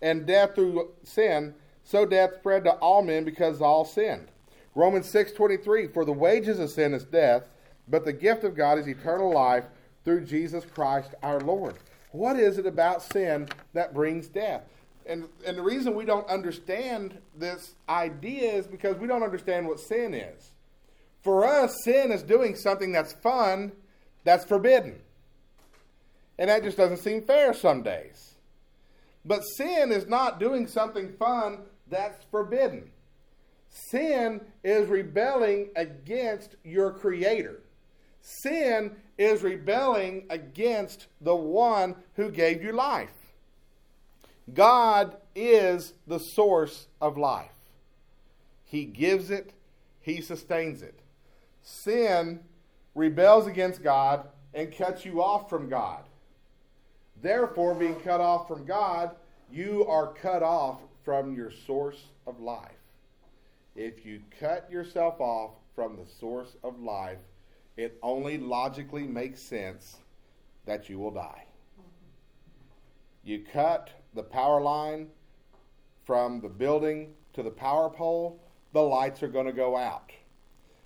and 0.00 0.26
death 0.26 0.54
through 0.54 0.92
sin, 1.02 1.54
so 1.82 2.06
death 2.06 2.34
spread 2.34 2.62
to 2.64 2.72
all 2.74 3.02
men 3.02 3.24
because 3.24 3.60
all 3.60 3.84
sinned. 3.84 4.30
Romans 4.74 5.06
6:23 5.10 5.92
For 5.92 6.04
the 6.04 6.12
wages 6.12 6.58
of 6.58 6.70
sin 6.70 6.94
is 6.94 7.04
death, 7.04 7.48
but 7.88 8.04
the 8.04 8.12
gift 8.12 8.44
of 8.44 8.54
God 8.54 8.78
is 8.78 8.86
eternal 8.86 9.32
life 9.32 9.64
through 10.04 10.24
Jesus 10.24 10.64
Christ 10.64 11.14
our 11.22 11.40
Lord. 11.40 11.74
What 12.12 12.38
is 12.38 12.58
it 12.58 12.66
about 12.66 13.02
sin 13.02 13.48
that 13.72 13.92
brings 13.92 14.28
death? 14.28 14.62
And, 15.06 15.28
and 15.46 15.58
the 15.58 15.62
reason 15.62 15.94
we 15.94 16.04
don't 16.04 16.28
understand 16.28 17.18
this 17.36 17.74
idea 17.88 18.52
is 18.52 18.66
because 18.66 18.96
we 18.96 19.06
don't 19.06 19.22
understand 19.22 19.66
what 19.66 19.78
sin 19.80 20.14
is. 20.14 20.50
For 21.22 21.44
us, 21.44 21.74
sin 21.84 22.10
is 22.10 22.22
doing 22.22 22.54
something 22.54 22.92
that's 22.92 23.12
fun, 23.12 23.72
that's 24.24 24.44
forbidden. 24.44 25.00
And 26.38 26.50
that 26.50 26.62
just 26.62 26.76
doesn't 26.76 26.98
seem 26.98 27.22
fair 27.22 27.54
some 27.54 27.82
days. 27.82 28.34
But 29.24 29.40
sin 29.40 29.92
is 29.92 30.06
not 30.06 30.40
doing 30.40 30.66
something 30.66 31.12
fun 31.18 31.60
that's 31.88 32.24
forbidden. 32.30 32.90
Sin 33.90 34.40
is 34.62 34.88
rebelling 34.88 35.70
against 35.76 36.56
your 36.62 36.92
Creator. 36.92 37.60
Sin 38.20 38.96
is 39.18 39.42
rebelling 39.42 40.26
against 40.30 41.06
the 41.20 41.34
one 41.34 41.96
who 42.14 42.30
gave 42.30 42.62
you 42.62 42.72
life. 42.72 43.23
God 44.52 45.16
is 45.34 45.94
the 46.06 46.20
source 46.20 46.86
of 47.00 47.16
life. 47.16 47.50
He 48.64 48.84
gives 48.84 49.30
it, 49.30 49.52
He 50.00 50.20
sustains 50.20 50.82
it. 50.82 51.00
Sin 51.62 52.40
rebels 52.94 53.46
against 53.46 53.82
God 53.82 54.28
and 54.52 54.76
cuts 54.76 55.04
you 55.04 55.22
off 55.22 55.48
from 55.48 55.68
God. 55.68 56.04
Therefore, 57.22 57.74
being 57.74 57.96
cut 58.00 58.20
off 58.20 58.46
from 58.48 58.66
God, 58.66 59.12
you 59.50 59.86
are 59.86 60.12
cut 60.12 60.42
off 60.42 60.80
from 61.04 61.34
your 61.34 61.50
source 61.50 62.04
of 62.26 62.40
life. 62.40 62.70
If 63.74 64.04
you 64.04 64.20
cut 64.38 64.70
yourself 64.70 65.20
off 65.20 65.52
from 65.74 65.96
the 65.96 66.06
source 66.20 66.56
of 66.62 66.80
life, 66.80 67.18
it 67.76 67.98
only 68.02 68.38
logically 68.38 69.04
makes 69.04 69.40
sense 69.40 69.96
that 70.66 70.88
you 70.88 70.98
will 70.98 71.10
die. 71.10 71.44
You 73.24 73.44
cut 73.52 73.90
the 74.14 74.22
power 74.22 74.60
line 74.60 75.08
from 76.04 76.40
the 76.40 76.48
building 76.48 77.14
to 77.32 77.42
the 77.42 77.50
power 77.50 77.90
pole, 77.90 78.40
the 78.72 78.82
lights 78.82 79.22
are 79.22 79.28
going 79.28 79.46
to 79.46 79.52
go 79.52 79.76
out. 79.76 80.10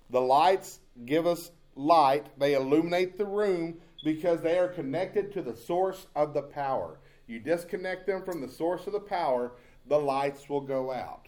The 0.09 0.21
lights 0.21 0.79
give 1.05 1.27
us 1.27 1.51
light, 1.75 2.27
they 2.37 2.55
illuminate 2.55 3.17
the 3.17 3.25
room 3.25 3.77
because 4.03 4.41
they 4.41 4.57
are 4.57 4.67
connected 4.67 5.31
to 5.33 5.41
the 5.41 5.55
source 5.55 6.07
of 6.15 6.33
the 6.33 6.41
power. 6.41 6.99
You 7.27 7.39
disconnect 7.39 8.07
them 8.07 8.23
from 8.23 8.41
the 8.41 8.47
source 8.47 8.87
of 8.87 8.93
the 8.93 8.99
power, 8.99 9.51
the 9.87 9.99
lights 9.99 10.49
will 10.49 10.61
go 10.61 10.91
out. 10.91 11.27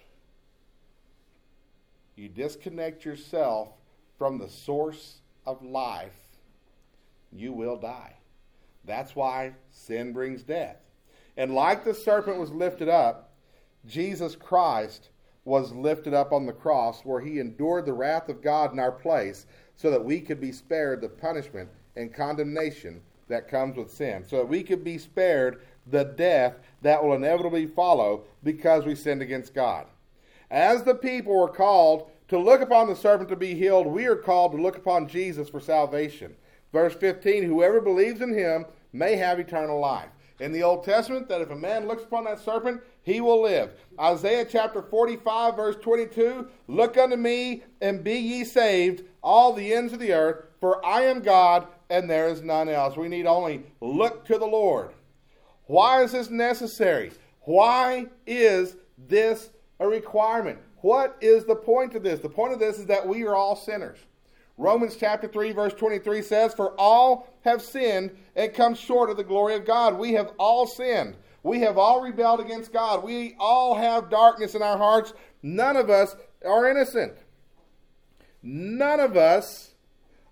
You 2.15 2.29
disconnect 2.29 3.05
yourself 3.05 3.69
from 4.17 4.37
the 4.37 4.49
source 4.49 5.21
of 5.45 5.63
life, 5.63 6.17
you 7.31 7.53
will 7.53 7.77
die. 7.77 8.15
That's 8.85 9.15
why 9.15 9.53
sin 9.71 10.11
brings 10.11 10.43
death. 10.43 10.77
And 11.37 11.53
like 11.53 11.83
the 11.83 11.93
serpent 11.93 12.37
was 12.37 12.51
lifted 12.51 12.89
up, 12.89 13.31
Jesus 13.85 14.35
Christ 14.35 15.09
was 15.43 15.71
lifted 15.71 16.13
up 16.13 16.31
on 16.31 16.45
the 16.45 16.53
cross 16.53 17.01
where 17.03 17.19
he 17.19 17.39
endured 17.39 17.85
the 17.85 17.93
wrath 17.93 18.29
of 18.29 18.41
God 18.41 18.73
in 18.73 18.79
our 18.79 18.91
place 18.91 19.47
so 19.75 19.89
that 19.89 20.03
we 20.03 20.21
could 20.21 20.39
be 20.39 20.51
spared 20.51 21.01
the 21.01 21.09
punishment 21.09 21.69
and 21.95 22.13
condemnation 22.13 23.01
that 23.27 23.49
comes 23.49 23.77
with 23.77 23.89
sin, 23.89 24.23
so 24.27 24.37
that 24.37 24.47
we 24.47 24.61
could 24.61 24.83
be 24.83 24.97
spared 24.97 25.61
the 25.87 26.03
death 26.03 26.55
that 26.81 27.03
will 27.03 27.15
inevitably 27.15 27.65
follow 27.65 28.23
because 28.43 28.85
we 28.85 28.93
sinned 28.93 29.21
against 29.21 29.53
God. 29.53 29.87
As 30.51 30.83
the 30.83 30.93
people 30.93 31.33
were 31.33 31.49
called 31.49 32.11
to 32.27 32.37
look 32.37 32.61
upon 32.61 32.87
the 32.87 32.95
serpent 32.95 33.29
to 33.29 33.35
be 33.35 33.55
healed, 33.55 33.87
we 33.87 34.05
are 34.05 34.15
called 34.15 34.51
to 34.51 34.61
look 34.61 34.77
upon 34.77 35.07
Jesus 35.07 35.49
for 35.49 35.59
salvation. 35.59 36.35
Verse 36.71 36.93
15 36.93 37.43
Whoever 37.43 37.81
believes 37.81 38.21
in 38.21 38.33
him 38.33 38.65
may 38.93 39.15
have 39.15 39.39
eternal 39.39 39.79
life. 39.79 40.09
In 40.41 40.51
the 40.51 40.63
Old 40.63 40.83
Testament, 40.83 41.29
that 41.29 41.41
if 41.41 41.51
a 41.51 41.55
man 41.55 41.87
looks 41.87 42.01
upon 42.01 42.23
that 42.23 42.39
serpent, 42.39 42.81
he 43.03 43.21
will 43.21 43.43
live. 43.43 43.73
Isaiah 43.99 44.43
chapter 44.43 44.81
45, 44.81 45.55
verse 45.55 45.75
22 45.79 46.47
Look 46.67 46.97
unto 46.97 47.15
me 47.15 47.61
and 47.79 48.03
be 48.03 48.15
ye 48.15 48.43
saved, 48.43 49.03
all 49.21 49.53
the 49.53 49.71
ends 49.71 49.93
of 49.93 49.99
the 49.99 50.13
earth, 50.13 50.45
for 50.59 50.83
I 50.83 51.01
am 51.01 51.21
God 51.21 51.67
and 51.91 52.09
there 52.09 52.27
is 52.27 52.41
none 52.41 52.69
else. 52.69 52.97
We 52.97 53.07
need 53.07 53.27
only 53.27 53.61
look 53.81 54.25
to 54.25 54.39
the 54.39 54.47
Lord. 54.47 54.89
Why 55.65 56.01
is 56.01 56.13
this 56.13 56.31
necessary? 56.31 57.11
Why 57.41 58.07
is 58.25 58.77
this 58.97 59.51
a 59.79 59.87
requirement? 59.87 60.57
What 60.77 61.17
is 61.21 61.45
the 61.45 61.55
point 61.55 61.93
of 61.93 62.01
this? 62.01 62.19
The 62.19 62.29
point 62.29 62.53
of 62.53 62.59
this 62.59 62.79
is 62.79 62.87
that 62.87 63.07
we 63.07 63.23
are 63.25 63.35
all 63.35 63.55
sinners. 63.55 63.99
Romans 64.57 64.95
chapter 64.99 65.27
3, 65.27 65.51
verse 65.51 65.73
23 65.73 66.21
says, 66.23 66.53
For 66.53 66.73
all 66.79 67.30
have 67.41 67.61
sinned 67.61 68.11
and 68.35 68.53
come 68.53 68.75
short 68.75 69.09
of 69.09 69.17
the 69.17 69.23
glory 69.23 69.55
of 69.55 69.65
God. 69.65 69.97
We 69.97 70.13
have 70.13 70.31
all 70.37 70.67
sinned. 70.67 71.15
We 71.43 71.61
have 71.61 71.77
all 71.77 72.01
rebelled 72.01 72.39
against 72.39 72.71
God. 72.71 73.03
We 73.03 73.35
all 73.39 73.75
have 73.75 74.09
darkness 74.09 74.55
in 74.55 74.61
our 74.61 74.77
hearts. 74.77 75.13
None 75.41 75.75
of 75.75 75.89
us 75.89 76.15
are 76.45 76.69
innocent. 76.69 77.13
None 78.43 78.99
of 78.99 79.17
us 79.17 79.71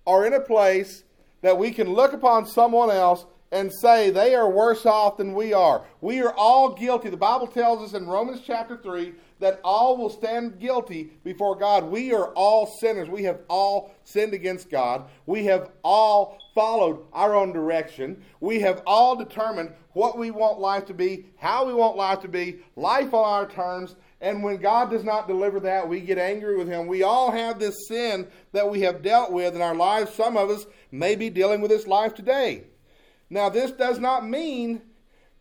are 0.06 0.25
in 0.25 0.34
a 0.34 0.39
place 0.39 1.04
that 1.42 1.58
we 1.58 1.72
can 1.72 1.92
look 1.92 2.13
upon 2.13 2.46
someone 2.46 2.89
else 2.89 3.25
and 3.51 3.72
say 3.74 4.10
they 4.10 4.36
are 4.36 4.50
worse 4.50 4.86
off 4.86 5.18
than 5.18 5.34
we 5.34 5.54
are. 5.54 5.86
We 6.01 6.22
are 6.22 6.34
all 6.34 6.74
guilty. 6.75 7.10
The 7.10 7.18
Bible 7.18 7.48
tells 7.48 7.82
us 7.82 8.00
in 8.00 8.08
Romans 8.08 8.42
chapter 8.46 8.78
3 8.78 9.13
that 9.39 9.60
all 9.63 9.98
will 9.98 10.10
stand 10.10 10.60
guilty 10.60 11.12
before 11.24 11.55
God. 11.55 11.86
We 11.86 12.13
are 12.13 12.27
all 12.34 12.67
sinners. 12.67 13.10
We 13.10 13.24
have 13.24 13.39
all 13.50 13.96
sinned 14.03 14.34
against 14.34 14.69
God. 14.69 15.10
We 15.25 15.46
have 15.46 15.72
all 15.84 16.38
followed 16.53 17.05
our 17.13 17.36
own 17.36 17.53
direction. 17.53 18.22
We 18.41 18.60
have 18.60 18.84
all 18.86 19.15
determined 19.15 19.72
what 19.93 20.17
we 20.17 20.31
want 20.31 20.60
life 20.60 20.86
to 20.86 20.93
be, 20.93 21.25
how 21.38 21.65
we 21.65 21.74
want 21.74 21.96
life 21.96 22.19
to 22.22 22.27
be, 22.27 22.60
life 22.75 23.13
on 23.13 23.25
our 23.25 23.50
terms. 23.50 23.96
And 24.22 24.43
when 24.43 24.58
God 24.58 24.89
does 24.89 25.05
not 25.05 25.27
deliver 25.27 25.62
that, 25.62 25.88
we 25.88 26.01
get 26.01 26.17
angry 26.17 26.58
with 26.58 26.67
Him. 26.67 26.88
We 26.88 27.03
all 27.03 27.31
have 27.31 27.60
this 27.60 27.88
sin 27.88 28.27
that 28.51 28.69
we 28.69 28.81
have 28.81 29.01
dealt 29.01 29.31
with 29.31 29.55
in 29.55 29.62
our 29.62 29.75
lives. 29.75 30.13
Some 30.13 30.36
of 30.36 30.50
us 30.50 30.65
may 30.91 31.15
be 31.15 31.29
dealing 31.29 31.62
with 31.62 31.72
this 31.72 31.88
life 31.88 32.13
today. 32.13 32.63
Now, 33.29 33.48
this 33.48 33.72
does 33.72 34.00
not 34.00 34.27
mean 34.27 34.81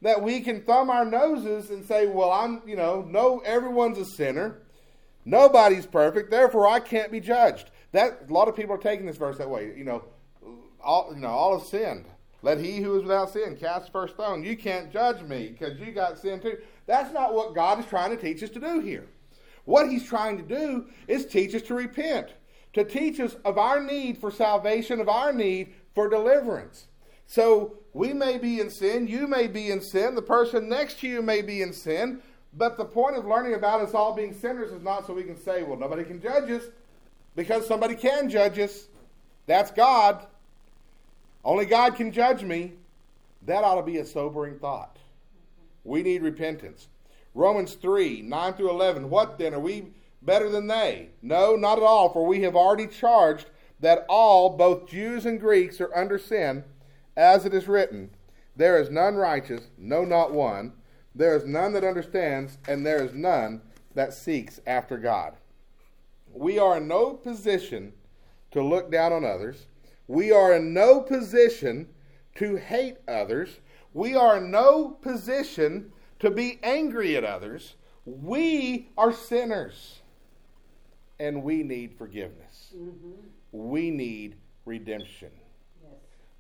that 0.03 0.23
we 0.23 0.41
can 0.41 0.63
thumb 0.63 0.91
our 0.91 1.05
noses 1.05 1.71
and 1.71 1.85
say, 1.85 2.07
well, 2.07 2.31
I'm, 2.31 2.63
you 2.67 2.77
know, 2.77 3.07
no, 3.09 3.41
everyone's 3.41 3.99
a 3.99 4.05
sinner. 4.05 4.63
Nobody's 5.25 5.87
perfect, 5.87 6.31
therefore 6.31 6.67
I 6.67 6.81
can't 6.81 7.13
be 7.13 7.21
judged. 7.21 7.71
That 7.93 8.27
a 8.29 8.33
lot 8.33 8.49
of 8.49 8.57
people 8.57 8.75
are 8.75 8.79
taking 8.79 9.07
this 9.07 9.17
verse 9.17 9.39
that 9.39 9.51
way. 9.51 9.75
You 9.77 9.85
know, 9.85 10.05
all 10.83 11.11
you 11.15 11.21
know, 11.21 11.29
all 11.29 11.59
have 11.59 11.67
sinned. 11.67 12.07
Let 12.43 12.59
he 12.59 12.81
who 12.81 12.97
is 12.97 13.03
without 13.03 13.31
sin 13.31 13.57
cast 13.57 13.87
the 13.87 13.93
first 13.93 14.15
stone. 14.15 14.45
You 14.45 14.57
can't 14.57 14.93
judge 14.93 15.23
me 15.23 15.49
because 15.49 15.79
you 15.81 15.93
got 15.93 16.19
sin 16.19 16.41
too. 16.41 16.59
That's 16.87 17.13
not 17.13 17.35
what 17.35 17.55
God 17.55 17.81
is 17.81 17.87
trying 17.87 18.11
to 18.11 18.17
teach 18.17 18.43
us 18.43 18.51
to 18.51 18.61
do 18.61 18.81
here. 18.81 19.07
What 19.65 19.91
he's 19.91 20.07
trying 20.07 20.39
to 20.39 20.43
do 20.43 20.87
is 21.09 21.27
teach 21.27 21.55
us 21.55 21.63
to 21.63 21.75
repent, 21.75 22.29
to 22.75 22.85
teach 22.85 23.21
us 23.21 23.37
of 23.45 23.59
our 23.59 23.83
need 23.83 24.19
for 24.19 24.31
salvation, 24.31 25.01
of 25.01 25.09
our 25.09 25.33
need 25.33 25.75
for 25.95 26.09
deliverance. 26.09 26.87
So 27.27 27.79
we 27.99 28.13
may 28.13 28.39
be 28.39 28.61
in 28.61 28.71
sin, 28.71 29.09
you 29.09 29.27
may 29.27 29.49
be 29.49 29.73
in 29.73 29.81
sin, 29.81 30.15
the 30.15 30.23
person 30.23 30.69
next 30.69 31.01
to 31.01 31.09
you 31.09 31.21
may 31.21 31.43
be 31.43 31.63
in 31.63 31.73
sin, 31.73 32.23
but 32.55 32.77
the 32.77 32.85
point 32.85 33.17
of 33.17 33.27
learning 33.27 33.55
about 33.55 33.81
us 33.81 33.93
all 33.93 34.15
being 34.15 34.33
sinners 34.33 34.71
is 34.71 34.85
not 34.85 35.05
so 35.05 35.13
we 35.13 35.25
can 35.25 35.37
say, 35.37 35.65
well, 35.65 35.77
nobody 35.77 36.05
can 36.05 36.23
judge 36.23 36.49
us, 36.49 36.63
because 37.35 37.67
somebody 37.67 37.97
can 37.97 38.31
judge 38.31 38.57
us. 38.61 38.87
That's 39.47 39.73
God. 39.73 40.25
Only 41.45 41.67
God 41.67 41.97
can 41.97 42.13
judge 42.13 42.45
me. 42.45 42.75
That 43.47 43.65
ought 43.65 43.81
to 43.81 43.83
be 43.83 43.99
a 43.99 44.07
sobering 44.07 44.61
thought. 44.61 44.97
We 45.83 46.05
need 46.05 46.23
repentance. 46.23 46.87
Romans 47.35 47.75
3 47.75 48.23
9 48.23 48.53
through 48.53 48.71
11. 48.71 49.11
What 49.11 49.39
then? 49.39 49.55
Are 49.55 49.61
we 49.61 49.89
better 50.23 50.49
than 50.49 50.69
they? 50.69 51.09
No, 51.21 51.57
not 51.57 51.79
at 51.79 51.85
all, 51.85 52.11
for 52.11 52.25
we 52.25 52.43
have 52.43 52.55
already 52.55 52.87
charged 52.87 53.47
that 53.81 54.07
all, 54.09 54.51
both 54.51 54.89
Jews 54.89 55.27
and 55.27 55.41
Greeks, 55.41 55.81
are 55.81 55.93
under 55.97 56.17
sin 56.17 56.63
as 57.19 57.45
it 57.45 57.53
is 57.53 57.69
written, 57.69 58.11
There 58.57 58.81
is 58.81 58.89
none 58.89 59.17
righteous, 59.17 59.69
no, 59.77 60.05
not 60.05 60.33
one. 60.33 60.73
There 61.15 61.37
is 61.37 61.45
none 61.45 61.73
that 61.73 61.85
understands, 61.85 62.59
and 62.69 62.87
there 62.87 63.03
is 63.05 63.13
none 63.13 63.61
that 63.95 64.15
seeks 64.15 64.61
after 64.67 64.97
God. 64.97 65.35
We 66.33 66.59
are 66.59 66.77
in 66.77 66.87
no 66.87 67.15
position 67.15 67.93
to 68.53 68.63
look 68.63 68.91
down 68.91 69.13
on 69.13 69.25
others. 69.25 69.67
We 70.07 70.31
are 70.31 70.55
in 70.55 70.73
no 70.73 71.01
position 71.01 71.89
to 72.37 72.57
hate 72.57 72.99
others. 73.09 73.59
We 73.93 74.15
are 74.15 74.39
in 74.39 74.51
no 74.51 74.91
position 74.91 75.93
to 76.21 76.31
be 76.31 76.61
angry 76.63 77.17
at 77.17 77.25
others. 77.25 77.75
We 78.05 78.91
are 78.97 79.13
sinners 79.13 80.01
and 81.19 81.43
we 81.43 81.65
need 81.65 81.95
forgiveness. 81.99 82.73
Mm-hmm. 82.77 83.11
We 83.53 83.91
need 83.91 84.37
redemption. 84.65 85.31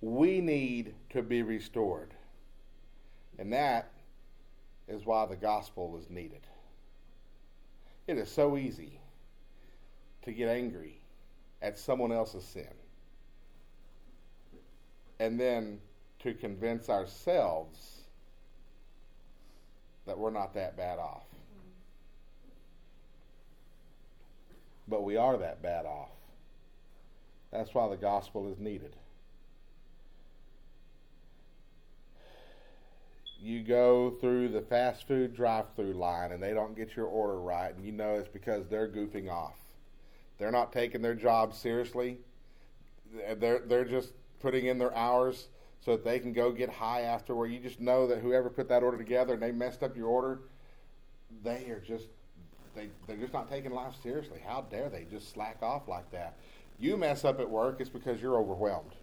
We 0.00 0.40
need 0.40 0.94
to 1.10 1.22
be 1.22 1.42
restored. 1.42 2.14
And 3.38 3.52
that 3.52 3.90
is 4.86 5.04
why 5.04 5.26
the 5.26 5.36
gospel 5.36 5.98
is 5.98 6.08
needed. 6.10 6.46
It 8.06 8.18
is 8.18 8.30
so 8.30 8.56
easy 8.56 9.00
to 10.22 10.32
get 10.32 10.48
angry 10.48 11.00
at 11.60 11.78
someone 11.78 12.12
else's 12.12 12.44
sin 12.44 12.68
and 15.20 15.38
then 15.38 15.78
to 16.20 16.34
convince 16.34 16.88
ourselves 16.88 18.02
that 20.06 20.18
we're 20.18 20.30
not 20.30 20.54
that 20.54 20.76
bad 20.76 20.98
off. 20.98 21.26
But 24.86 25.04
we 25.04 25.16
are 25.16 25.36
that 25.36 25.62
bad 25.62 25.84
off. 25.84 26.08
That's 27.52 27.74
why 27.74 27.88
the 27.88 27.96
gospel 27.96 28.50
is 28.50 28.58
needed. 28.58 28.96
You 33.40 33.62
go 33.62 34.10
through 34.20 34.48
the 34.48 34.60
fast 34.60 35.06
food 35.06 35.34
drive 35.34 35.66
through 35.76 35.92
line 35.92 36.32
and 36.32 36.42
they 36.42 36.52
don't 36.52 36.76
get 36.76 36.96
your 36.96 37.06
order 37.06 37.38
right, 37.38 37.74
and 37.74 37.84
you 37.84 37.92
know 37.92 38.14
it's 38.14 38.28
because 38.28 38.66
they're 38.68 38.88
goofing 38.88 39.30
off. 39.30 39.56
They're 40.38 40.52
not 40.52 40.72
taking 40.72 41.02
their 41.02 41.14
job 41.14 41.54
seriously. 41.54 42.18
They're, 43.36 43.60
they're 43.60 43.84
just 43.84 44.12
putting 44.40 44.66
in 44.66 44.78
their 44.78 44.94
hours 44.94 45.48
so 45.84 45.92
that 45.92 46.04
they 46.04 46.18
can 46.18 46.32
go 46.32 46.50
get 46.50 46.68
high 46.68 47.02
after 47.02 47.34
where 47.34 47.46
you 47.46 47.58
just 47.60 47.80
know 47.80 48.06
that 48.08 48.18
whoever 48.18 48.50
put 48.50 48.68
that 48.68 48.82
order 48.82 48.98
together 48.98 49.34
and 49.34 49.42
they 49.42 49.52
messed 49.52 49.82
up 49.82 49.96
your 49.96 50.08
order, 50.08 50.40
they 51.42 51.70
are 51.70 51.82
just 51.86 52.06
they 52.74 52.88
they're 53.06 53.16
just 53.16 53.32
not 53.32 53.48
taking 53.48 53.72
life 53.72 53.94
seriously. 54.02 54.40
How 54.46 54.62
dare 54.62 54.88
they 54.88 55.06
just 55.10 55.32
slack 55.32 55.58
off 55.62 55.88
like 55.88 56.10
that? 56.12 56.36
You 56.78 56.96
mess 56.96 57.24
up 57.24 57.40
at 57.40 57.48
work, 57.48 57.80
it's 57.80 57.90
because 57.90 58.20
you're 58.20 58.36
overwhelmed. 58.36 58.94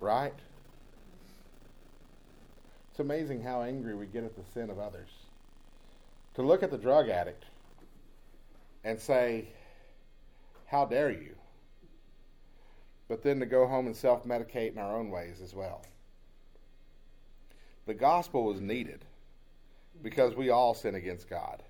Right? 0.00 0.34
It's 2.94 3.00
amazing 3.00 3.42
how 3.42 3.62
angry 3.62 3.96
we 3.96 4.06
get 4.06 4.22
at 4.22 4.36
the 4.36 4.44
sin 4.54 4.70
of 4.70 4.78
others. 4.78 5.08
To 6.34 6.42
look 6.42 6.62
at 6.62 6.70
the 6.70 6.78
drug 6.78 7.08
addict 7.08 7.42
and 8.84 9.00
say, 9.00 9.48
How 10.66 10.84
dare 10.84 11.10
you? 11.10 11.34
But 13.08 13.24
then 13.24 13.40
to 13.40 13.46
go 13.46 13.66
home 13.66 13.86
and 13.86 13.96
self 13.96 14.24
medicate 14.24 14.70
in 14.70 14.78
our 14.78 14.96
own 14.96 15.10
ways 15.10 15.40
as 15.42 15.52
well. 15.56 15.82
The 17.86 17.94
gospel 17.94 18.44
was 18.44 18.60
needed 18.60 19.04
because 20.00 20.36
we 20.36 20.50
all 20.50 20.72
sin 20.72 20.94
against 20.94 21.28
God 21.28 21.64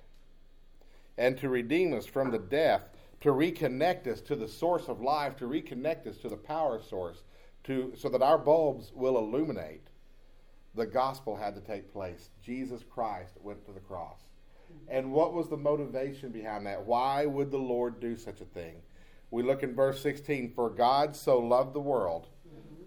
and 1.16 1.38
to 1.38 1.48
redeem 1.48 1.94
us 1.94 2.04
from 2.04 2.32
the 2.32 2.38
death, 2.38 2.82
to 3.22 3.30
reconnect 3.30 4.06
us 4.08 4.20
to 4.20 4.36
the 4.36 4.46
source 4.46 4.88
of 4.88 5.00
life, 5.00 5.36
to 5.36 5.46
reconnect 5.46 6.06
us 6.06 6.18
to 6.18 6.28
the 6.28 6.36
power 6.36 6.82
source, 6.82 7.22
to, 7.62 7.94
so 7.96 8.10
that 8.10 8.20
our 8.20 8.36
bulbs 8.36 8.92
will 8.94 9.16
illuminate. 9.16 9.88
The 10.74 10.86
gospel 10.86 11.36
had 11.36 11.54
to 11.54 11.60
take 11.60 11.92
place. 11.92 12.30
Jesus 12.42 12.82
Christ 12.88 13.34
went 13.40 13.64
to 13.66 13.72
the 13.72 13.80
cross. 13.80 14.20
And 14.88 15.12
what 15.12 15.34
was 15.34 15.48
the 15.48 15.56
motivation 15.56 16.30
behind 16.30 16.66
that? 16.66 16.84
Why 16.84 17.26
would 17.26 17.50
the 17.50 17.58
Lord 17.58 18.00
do 18.00 18.16
such 18.16 18.40
a 18.40 18.46
thing? 18.46 18.76
We 19.30 19.42
look 19.42 19.62
in 19.62 19.74
verse 19.74 20.00
16 20.02 20.52
For 20.54 20.70
God 20.70 21.14
so 21.14 21.38
loved 21.38 21.74
the 21.74 21.80
world 21.80 22.28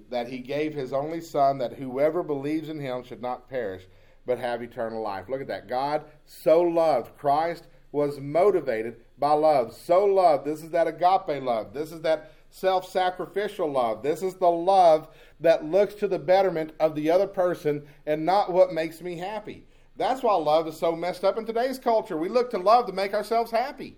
that 0.10 0.28
he 0.28 0.40
gave 0.40 0.74
his 0.74 0.94
only 0.94 1.22
Son, 1.22 1.58
that 1.58 1.74
whoever 1.74 2.24
believes 2.24 2.70
in 2.70 2.80
him 2.80 3.04
should 3.04 3.22
not 3.22 3.50
perish, 3.50 3.84
but 4.26 4.40
have 4.40 4.62
eternal 4.62 5.02
life. 5.02 5.30
Look 5.30 5.42
at 5.42 5.48
that. 5.48 5.68
God 5.68 6.06
so 6.26 6.62
loved 6.62 7.18
Christ 7.18 7.68
was 7.92 8.20
motivated 8.20 8.98
by 9.18 9.34
love. 9.34 9.74
So 9.74 10.06
loved. 10.06 10.46
This 10.46 10.64
is 10.64 10.72
that 10.72 10.88
agape 10.88 11.42
love. 11.42 11.74
This 11.74 11.92
is 11.92 12.02
that 12.02 12.32
self 12.50 12.90
sacrificial 12.90 13.72
love. 13.72 14.04
This 14.04 14.22
is 14.24 14.36
the 14.36 14.50
love 14.50 15.08
that 15.40 15.66
looks 15.66 15.94
to 15.96 16.08
the 16.08 16.20
betterment 16.20 16.74
of 16.80 16.96
the 16.96 17.10
other 17.10 17.28
person 17.28 17.84
and 18.06 18.26
not 18.26 18.52
what 18.52 18.74
makes 18.74 19.02
me 19.02 19.18
happy. 19.18 19.66
That's 19.96 20.22
why 20.22 20.36
love 20.36 20.68
is 20.68 20.78
so 20.78 20.96
messed 20.96 21.24
up 21.24 21.38
in 21.38 21.46
today's 21.46 21.80
culture. 21.80 22.18
We 22.18 22.30
look 22.30 22.52
to 22.52 22.58
love 22.58 22.86
to 22.88 22.94
make 22.94 23.14
ourselves 23.14 23.52
happy. 23.52 23.98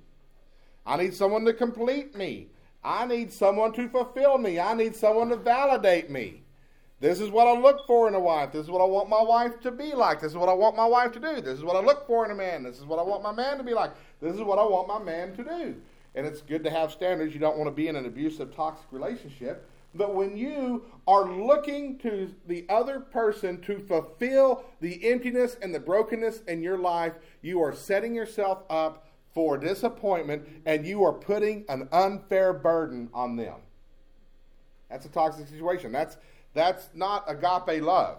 I 0.85 0.97
need 0.97 1.13
someone 1.13 1.45
to 1.45 1.53
complete 1.53 2.15
me. 2.15 2.47
I 2.83 3.05
need 3.05 3.33
someone 3.33 3.73
to 3.73 3.89
fulfill 3.89 4.37
me. 4.37 4.59
I 4.59 4.73
need 4.73 4.95
someone 4.95 5.29
to 5.29 5.35
validate 5.35 6.09
me. 6.09 6.43
This 7.01 7.21
is 7.21 7.29
what 7.29 7.47
I 7.47 7.57
look 7.57 7.85
for 7.87 8.07
in 8.07 8.15
a 8.15 8.19
wife. 8.19 8.51
This 8.51 8.65
is 8.65 8.71
what 8.71 8.81
I 8.81 8.85
want 8.85 9.09
my 9.09 9.21
wife 9.21 9.59
to 9.61 9.71
be 9.71 9.93
like. 9.93 10.19
This 10.19 10.31
is 10.31 10.37
what 10.37 10.49
I 10.49 10.53
want 10.53 10.75
my 10.75 10.85
wife 10.85 11.13
to 11.13 11.19
do. 11.19 11.41
This 11.41 11.57
is 11.57 11.63
what 11.63 11.77
I 11.77 11.79
look 11.79 12.05
for 12.07 12.25
in 12.25 12.31
a 12.31 12.35
man. 12.35 12.63
This 12.63 12.77
is 12.77 12.85
what 12.85 12.99
I 12.99 13.03
want 13.03 13.23
my 13.23 13.31
man 13.31 13.57
to 13.57 13.63
be 13.63 13.73
like. 13.73 13.91
This 14.21 14.35
is 14.35 14.41
what 14.41 14.59
I 14.59 14.63
want 14.63 14.87
my 14.87 14.99
man 14.99 15.35
to 15.35 15.43
do. 15.43 15.75
And 16.15 16.25
it's 16.25 16.41
good 16.41 16.63
to 16.63 16.69
have 16.69 16.91
standards. 16.91 17.33
You 17.33 17.39
don't 17.39 17.57
want 17.57 17.67
to 17.67 17.75
be 17.75 17.87
in 17.87 17.95
an 17.95 18.05
abusive, 18.05 18.53
toxic 18.55 18.87
relationship. 18.91 19.69
But 19.95 20.13
when 20.13 20.37
you 20.37 20.85
are 21.07 21.31
looking 21.31 21.97
to 21.99 22.33
the 22.47 22.65
other 22.69 22.99
person 22.99 23.59
to 23.61 23.79
fulfill 23.79 24.63
the 24.81 25.09
emptiness 25.09 25.57
and 25.61 25.73
the 25.73 25.79
brokenness 25.79 26.41
in 26.47 26.61
your 26.61 26.77
life, 26.77 27.13
you 27.41 27.61
are 27.61 27.73
setting 27.73 28.13
yourself 28.13 28.63
up 28.69 29.07
for 29.33 29.57
disappointment 29.57 30.47
and 30.65 30.85
you 30.85 31.03
are 31.03 31.13
putting 31.13 31.65
an 31.69 31.87
unfair 31.91 32.53
burden 32.53 33.09
on 33.13 33.35
them. 33.35 33.55
That's 34.89 35.05
a 35.05 35.09
toxic 35.09 35.47
situation. 35.47 35.91
That's 35.91 36.17
that's 36.53 36.89
not 36.93 37.25
agape 37.27 37.81
love. 37.81 38.17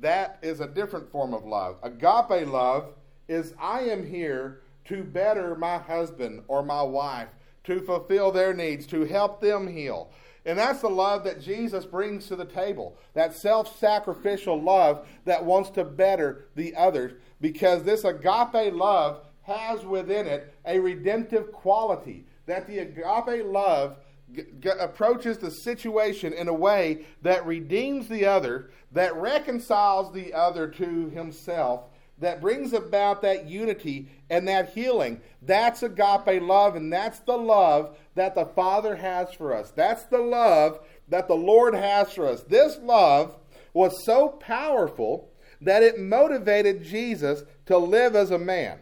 That 0.00 0.38
is 0.42 0.60
a 0.60 0.66
different 0.66 1.10
form 1.10 1.34
of 1.34 1.44
love. 1.44 1.76
Agape 1.82 2.48
love 2.48 2.94
is 3.28 3.54
I 3.60 3.82
am 3.82 4.06
here 4.06 4.60
to 4.86 5.02
better 5.02 5.54
my 5.54 5.78
husband 5.78 6.42
or 6.48 6.62
my 6.62 6.82
wife, 6.82 7.28
to 7.64 7.80
fulfill 7.80 8.30
their 8.30 8.54
needs, 8.54 8.86
to 8.88 9.04
help 9.04 9.40
them 9.40 9.66
heal. 9.66 10.10
And 10.46 10.58
that's 10.58 10.80
the 10.80 10.90
love 10.90 11.24
that 11.24 11.40
Jesus 11.40 11.86
brings 11.86 12.26
to 12.26 12.36
the 12.36 12.44
table. 12.44 12.96
That 13.14 13.34
self 13.34 13.78
sacrificial 13.78 14.60
love 14.60 15.06
that 15.24 15.44
wants 15.44 15.70
to 15.70 15.84
better 15.84 16.48
the 16.54 16.74
others. 16.76 17.12
Because 17.40 17.82
this 17.82 18.04
agape 18.04 18.74
love 18.74 19.22
has 19.42 19.84
within 19.84 20.26
it 20.26 20.54
a 20.66 20.78
redemptive 20.78 21.52
quality. 21.52 22.26
That 22.46 22.66
the 22.66 22.80
agape 22.80 23.46
love 23.46 23.96
g- 24.34 24.42
g- 24.60 24.70
approaches 24.78 25.38
the 25.38 25.50
situation 25.50 26.34
in 26.34 26.48
a 26.48 26.54
way 26.54 27.06
that 27.22 27.46
redeems 27.46 28.08
the 28.08 28.26
other, 28.26 28.70
that 28.92 29.16
reconciles 29.16 30.12
the 30.12 30.34
other 30.34 30.68
to 30.68 31.08
himself, 31.10 31.84
that 32.18 32.40
brings 32.40 32.72
about 32.72 33.22
that 33.22 33.46
unity 33.46 34.08
and 34.30 34.46
that 34.48 34.70
healing. 34.70 35.20
That's 35.42 35.82
agape 35.82 36.42
love, 36.42 36.76
and 36.76 36.92
that's 36.92 37.18
the 37.20 37.36
love 37.36 37.96
that 38.14 38.34
the 38.34 38.46
Father 38.46 38.96
has 38.96 39.32
for 39.32 39.54
us. 39.54 39.70
That's 39.72 40.04
the 40.04 40.18
love 40.18 40.80
that 41.08 41.28
the 41.28 41.34
Lord 41.34 41.74
has 41.74 42.12
for 42.12 42.26
us. 42.26 42.42
This 42.42 42.78
love 42.78 43.34
was 43.72 44.04
so 44.04 44.28
powerful 44.28 45.30
that 45.60 45.82
it 45.82 45.98
motivated 45.98 46.84
Jesus 46.84 47.42
to 47.66 47.76
live 47.78 48.14
as 48.14 48.30
a 48.30 48.38
man, 48.38 48.78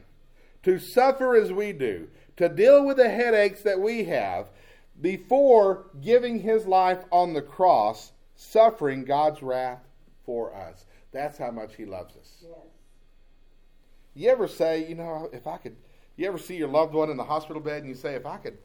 to 0.63 0.79
suffer 0.79 1.35
as 1.35 1.53
we 1.53 1.73
do, 1.73 2.09
to 2.37 2.49
deal 2.49 2.85
with 2.85 2.99
the 2.99 3.09
headaches 3.09 3.63
that 3.63 3.81
we 3.81 4.05
have, 4.05 4.49
before 5.01 5.87
giving 6.01 6.41
his 6.41 6.67
life 6.67 7.03
on 7.11 7.33
the 7.33 7.43
cross, 7.43 8.13
suffering 8.37 9.05
God's 9.05 9.43
wrath 9.43 9.81
for 10.25 10.55
us. 10.55 10.85
That's 11.13 11.39
how 11.39 11.51
much 11.51 11.77
he 11.77 11.85
loves 11.85 12.17
us. 12.17 12.45
You 14.15 14.29
ever 14.31 14.49
say, 14.49 14.87
you 14.89 14.95
know, 14.95 15.29
if 15.33 15.47
I 15.47 15.57
could, 15.57 15.77
you 16.17 16.27
ever 16.27 16.39
see 16.39 16.57
your 16.57 16.69
loved 16.69 16.95
one 16.95 17.11
in 17.11 17.17
the 17.17 17.25
hospital 17.25 17.63
bed 17.63 17.83
and 17.83 17.89
you 17.89 17.95
say, 17.95 18.15
if 18.15 18.27
I 18.27 18.37
could 18.37 18.59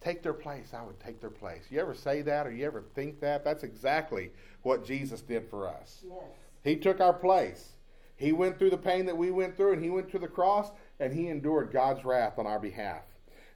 take 0.00 0.22
their 0.22 0.32
place, 0.32 0.72
I 0.72 0.82
would 0.82 1.00
take 1.00 1.20
their 1.20 1.30
place. 1.30 1.64
You 1.70 1.80
ever 1.80 1.94
say 1.94 2.22
that 2.22 2.46
or 2.46 2.52
you 2.52 2.64
ever 2.64 2.84
think 2.94 3.20
that? 3.20 3.44
That's 3.44 3.64
exactly 3.64 4.30
what 4.62 4.86
Jesus 4.86 5.22
did 5.22 5.48
for 5.48 5.68
us. 5.68 6.04
Yes. 6.06 6.22
He 6.62 6.76
took 6.76 7.00
our 7.00 7.12
place. 7.12 7.72
He 8.16 8.32
went 8.32 8.58
through 8.58 8.70
the 8.70 8.78
pain 8.78 9.06
that 9.06 9.16
we 9.16 9.30
went 9.30 9.56
through 9.56 9.72
and 9.74 9.82
he 9.82 9.90
went 9.90 10.10
to 10.10 10.18
the 10.18 10.28
cross 10.28 10.70
and 11.00 11.12
he 11.12 11.28
endured 11.28 11.72
God's 11.72 12.04
wrath 12.04 12.38
on 12.38 12.46
our 12.46 12.58
behalf. 12.58 13.02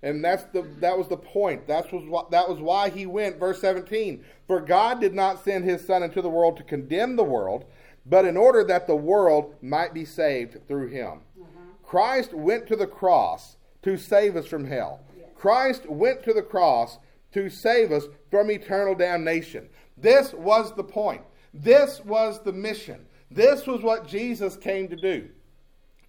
And 0.02 0.24
that's 0.24 0.44
the 0.44 0.62
that 0.80 0.96
was 0.96 1.08
the 1.08 1.16
point. 1.16 1.66
That 1.66 1.92
was 1.92 2.04
what 2.04 2.30
that 2.30 2.48
was 2.48 2.58
why 2.58 2.88
he 2.88 3.04
went. 3.04 3.38
Verse 3.38 3.60
17. 3.60 4.24
For 4.46 4.60
God 4.60 5.00
did 5.00 5.14
not 5.14 5.44
send 5.44 5.64
his 5.64 5.84
son 5.84 6.02
into 6.02 6.22
the 6.22 6.30
world 6.30 6.56
to 6.56 6.62
condemn 6.62 7.16
the 7.16 7.24
world, 7.24 7.66
but 8.11 8.25
in 8.25 8.37
order 8.37 8.64
that 8.64 8.88
the 8.88 8.96
world 8.96 9.55
might 9.62 9.94
be 9.94 10.05
saved 10.05 10.66
through 10.66 10.88
him. 10.88 11.20
Mm-hmm. 11.38 11.61
Christ 11.85 12.35
went 12.35 12.66
to 12.66 12.77
the 12.77 12.87
cross 12.87 13.57
to 13.83 13.96
save 13.96 14.37
us 14.37 14.46
from 14.46 14.66
hell. 14.66 15.01
Yes. 15.16 15.29
Christ 15.37 15.88
went 15.88 16.25
to 16.25 16.35
the 16.35 16.42
cross 16.42 16.99
to 17.33 17.49
save 17.49 17.92
us 17.92 18.05
from 18.31 18.51
eternal 18.51 18.96
damnation. 18.96 19.68
This 19.96 20.33
was 20.35 20.75
the 20.75 20.85
point. 20.85 21.23
This 21.55 22.01
was 22.05 22.42
the 22.42 22.53
mission. 22.53 23.07
This 23.31 23.66
was 23.66 23.81
what 23.81 24.09
Jesus 24.09 24.57
came 24.57 24.88
to 24.88 24.96
do. 24.96 25.29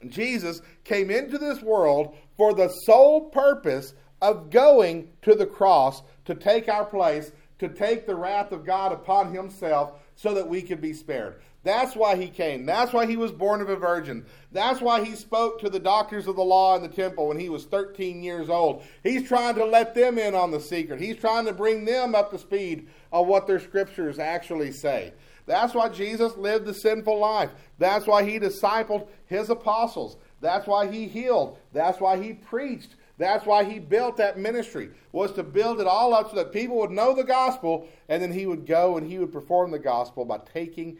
Jesus 0.07 0.61
came 0.83 1.11
into 1.11 1.37
this 1.37 1.61
world 1.61 2.15
for 2.35 2.55
the 2.55 2.69
sole 2.85 3.29
purpose 3.29 3.93
of 4.23 4.49
going 4.49 5.09
to 5.21 5.35
the 5.35 5.45
cross 5.45 6.01
to 6.25 6.33
take 6.33 6.67
our 6.67 6.85
place, 6.85 7.31
to 7.59 7.69
take 7.69 8.07
the 8.07 8.15
wrath 8.15 8.51
of 8.51 8.65
God 8.65 8.91
upon 8.91 9.33
himself 9.33 9.93
so 10.15 10.33
that 10.33 10.47
we 10.47 10.63
could 10.63 10.81
be 10.81 10.93
spared. 10.93 11.41
That's 11.63 11.95
why 11.95 12.15
he 12.15 12.27
came. 12.27 12.65
That's 12.65 12.91
why 12.91 13.05
he 13.05 13.17
was 13.17 13.31
born 13.31 13.61
of 13.61 13.69
a 13.69 13.75
virgin. 13.75 14.25
That's 14.51 14.81
why 14.81 15.03
he 15.03 15.15
spoke 15.15 15.59
to 15.59 15.69
the 15.69 15.79
doctors 15.79 16.27
of 16.27 16.35
the 16.35 16.43
law 16.43 16.75
in 16.75 16.81
the 16.81 16.89
temple 16.89 17.27
when 17.27 17.39
he 17.39 17.49
was 17.49 17.65
13 17.65 18.23
years 18.23 18.49
old. 18.49 18.83
He's 19.03 19.27
trying 19.27 19.55
to 19.55 19.65
let 19.65 19.93
them 19.93 20.17
in 20.17 20.33
on 20.33 20.49
the 20.49 20.59
secret. 20.59 20.99
He's 20.99 21.17
trying 21.17 21.45
to 21.45 21.53
bring 21.53 21.85
them 21.85 22.15
up 22.15 22.31
to 22.31 22.39
speed 22.39 22.87
on 23.11 23.27
what 23.27 23.45
their 23.45 23.59
scriptures 23.59 24.17
actually 24.17 24.71
say. 24.71 25.13
That's 25.45 25.75
why 25.75 25.89
Jesus 25.89 26.35
lived 26.35 26.65
the 26.65 26.73
sinful 26.73 27.19
life. 27.19 27.51
That's 27.77 28.07
why 28.07 28.23
he 28.23 28.39
discipled 28.39 29.07
his 29.27 29.49
apostles. 29.49 30.17
That's 30.39 30.65
why 30.65 30.91
he 30.91 31.07
healed. 31.07 31.57
That's 31.73 31.99
why 31.99 32.21
he 32.21 32.33
preached. 32.33 32.95
That's 33.17 33.45
why 33.45 33.65
he 33.65 33.77
built 33.77 34.17
that 34.17 34.39
ministry, 34.39 34.89
was 35.11 35.31
to 35.33 35.43
build 35.43 35.79
it 35.79 35.85
all 35.85 36.11
up 36.11 36.31
so 36.31 36.37
that 36.37 36.51
people 36.51 36.77
would 36.77 36.89
know 36.89 37.13
the 37.13 37.23
gospel, 37.23 37.87
and 38.09 38.19
then 38.19 38.31
he 38.31 38.47
would 38.47 38.65
go 38.65 38.97
and 38.97 39.05
he 39.05 39.19
would 39.19 39.31
perform 39.31 39.69
the 39.69 39.77
gospel 39.77 40.25
by 40.25 40.39
taking 40.39 40.97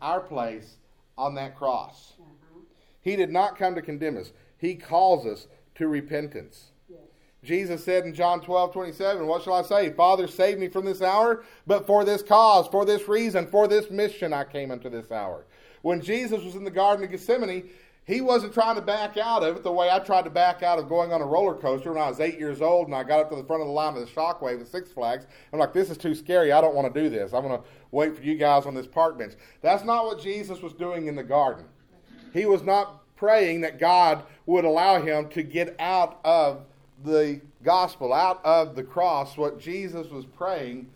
our 0.00 0.20
place 0.20 0.76
on 1.18 1.34
that 1.34 1.56
cross. 1.56 2.14
Uh-huh. 2.20 2.60
He 3.00 3.16
did 3.16 3.30
not 3.30 3.56
come 3.56 3.74
to 3.74 3.82
condemn 3.82 4.16
us, 4.16 4.32
He 4.58 4.74
calls 4.74 5.26
us 5.26 5.46
to 5.76 5.88
repentance. 5.88 6.70
Jesus 7.42 7.82
said 7.82 8.04
in 8.04 8.14
John 8.14 8.42
12, 8.42 8.72
27, 8.72 9.26
What 9.26 9.42
shall 9.42 9.54
I 9.54 9.62
say? 9.62 9.90
Father, 9.90 10.26
save 10.26 10.58
me 10.58 10.68
from 10.68 10.84
this 10.84 11.00
hour, 11.00 11.42
but 11.66 11.86
for 11.86 12.04
this 12.04 12.22
cause, 12.22 12.68
for 12.68 12.84
this 12.84 13.08
reason, 13.08 13.46
for 13.46 13.66
this 13.66 13.90
mission 13.90 14.32
I 14.32 14.44
came 14.44 14.70
unto 14.70 14.90
this 14.90 15.10
hour. 15.10 15.46
When 15.82 16.02
Jesus 16.02 16.42
was 16.42 16.54
in 16.54 16.64
the 16.64 16.70
Garden 16.70 17.04
of 17.04 17.10
Gethsemane, 17.10 17.70
he 18.04 18.20
wasn't 18.20 18.52
trying 18.52 18.74
to 18.74 18.82
back 18.82 19.16
out 19.16 19.42
of 19.42 19.56
it 19.56 19.62
the 19.62 19.70
way 19.70 19.90
I 19.90 19.98
tried 19.98 20.24
to 20.24 20.30
back 20.30 20.62
out 20.62 20.78
of 20.78 20.88
going 20.88 21.12
on 21.12 21.20
a 21.20 21.26
roller 21.26 21.54
coaster 21.54 21.92
when 21.92 22.02
I 22.02 22.08
was 22.08 22.18
eight 22.18 22.38
years 22.38 22.60
old 22.60 22.86
and 22.86 22.94
I 22.94 23.04
got 23.04 23.20
up 23.20 23.30
to 23.30 23.36
the 23.36 23.44
front 23.44 23.62
of 23.62 23.68
the 23.68 23.72
line 23.72 23.96
of 23.96 24.00
the 24.00 24.12
Shockwave 24.12 24.60
at 24.60 24.66
Six 24.66 24.90
Flags. 24.90 25.26
I'm 25.52 25.58
like, 25.58 25.72
this 25.72 25.90
is 25.90 25.98
too 25.98 26.14
scary. 26.14 26.50
I 26.50 26.60
don't 26.60 26.74
want 26.74 26.92
to 26.92 27.02
do 27.02 27.08
this. 27.08 27.32
I'm 27.32 27.42
going 27.42 27.60
to 27.60 27.64
wait 27.90 28.16
for 28.16 28.22
you 28.22 28.36
guys 28.36 28.66
on 28.66 28.74
this 28.74 28.86
park 28.86 29.18
bench. 29.18 29.34
That's 29.62 29.84
not 29.84 30.06
what 30.06 30.20
Jesus 30.20 30.60
was 30.60 30.72
doing 30.72 31.06
in 31.06 31.14
the 31.14 31.22
garden. 31.22 31.66
He 32.32 32.46
was 32.46 32.62
not 32.62 33.00
praying 33.16 33.60
that 33.60 33.78
God 33.78 34.24
would 34.46 34.64
allow 34.64 35.00
him 35.00 35.28
to 35.28 35.42
get 35.42 35.76
out 35.78 36.20
of 36.24 36.64
the 37.04 37.40
gospel, 37.62 38.12
out 38.12 38.44
of 38.44 38.74
the 38.76 38.82
cross. 38.82 39.36
What 39.36 39.60
Jesus 39.60 40.08
was 40.08 40.24
praying 40.24 40.88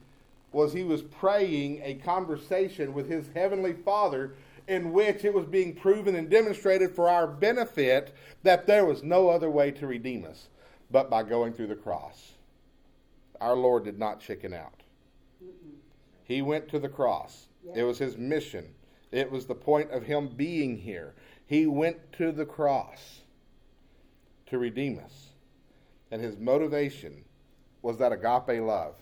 was 0.52 0.72
he 0.72 0.84
was 0.84 1.02
praying 1.02 1.82
a 1.84 1.94
conversation 1.94 2.94
with 2.94 3.08
his 3.08 3.28
heavenly 3.34 3.72
Father 3.72 4.34
in 4.66 4.92
which 4.92 5.24
it 5.24 5.34
was 5.34 5.46
being 5.46 5.74
proven 5.74 6.14
and 6.14 6.30
demonstrated 6.30 6.94
for 6.94 7.08
our 7.08 7.26
benefit 7.26 8.14
that 8.42 8.66
there 8.66 8.84
was 8.84 9.02
no 9.02 9.28
other 9.28 9.50
way 9.50 9.70
to 9.70 9.86
redeem 9.86 10.24
us 10.24 10.48
but 10.90 11.10
by 11.10 11.22
going 11.22 11.52
through 11.52 11.66
the 11.66 11.74
cross. 11.74 12.32
Our 13.40 13.56
Lord 13.56 13.84
did 13.84 13.98
not 13.98 14.20
chicken 14.20 14.54
out. 14.54 14.82
He 16.24 16.40
went 16.40 16.68
to 16.68 16.78
the 16.78 16.88
cross. 16.88 17.46
It 17.74 17.82
was 17.82 17.98
his 17.98 18.16
mission. 18.16 18.74
It 19.10 19.30
was 19.30 19.46
the 19.46 19.54
point 19.54 19.90
of 19.90 20.04
him 20.04 20.28
being 20.28 20.78
here. 20.78 21.14
He 21.46 21.66
went 21.66 22.12
to 22.14 22.32
the 22.32 22.46
cross 22.46 23.20
to 24.46 24.58
redeem 24.58 24.98
us. 24.98 25.28
And 26.10 26.22
his 26.22 26.36
motivation 26.38 27.24
was 27.82 27.98
that 27.98 28.12
agape 28.12 28.62
love. 28.62 28.94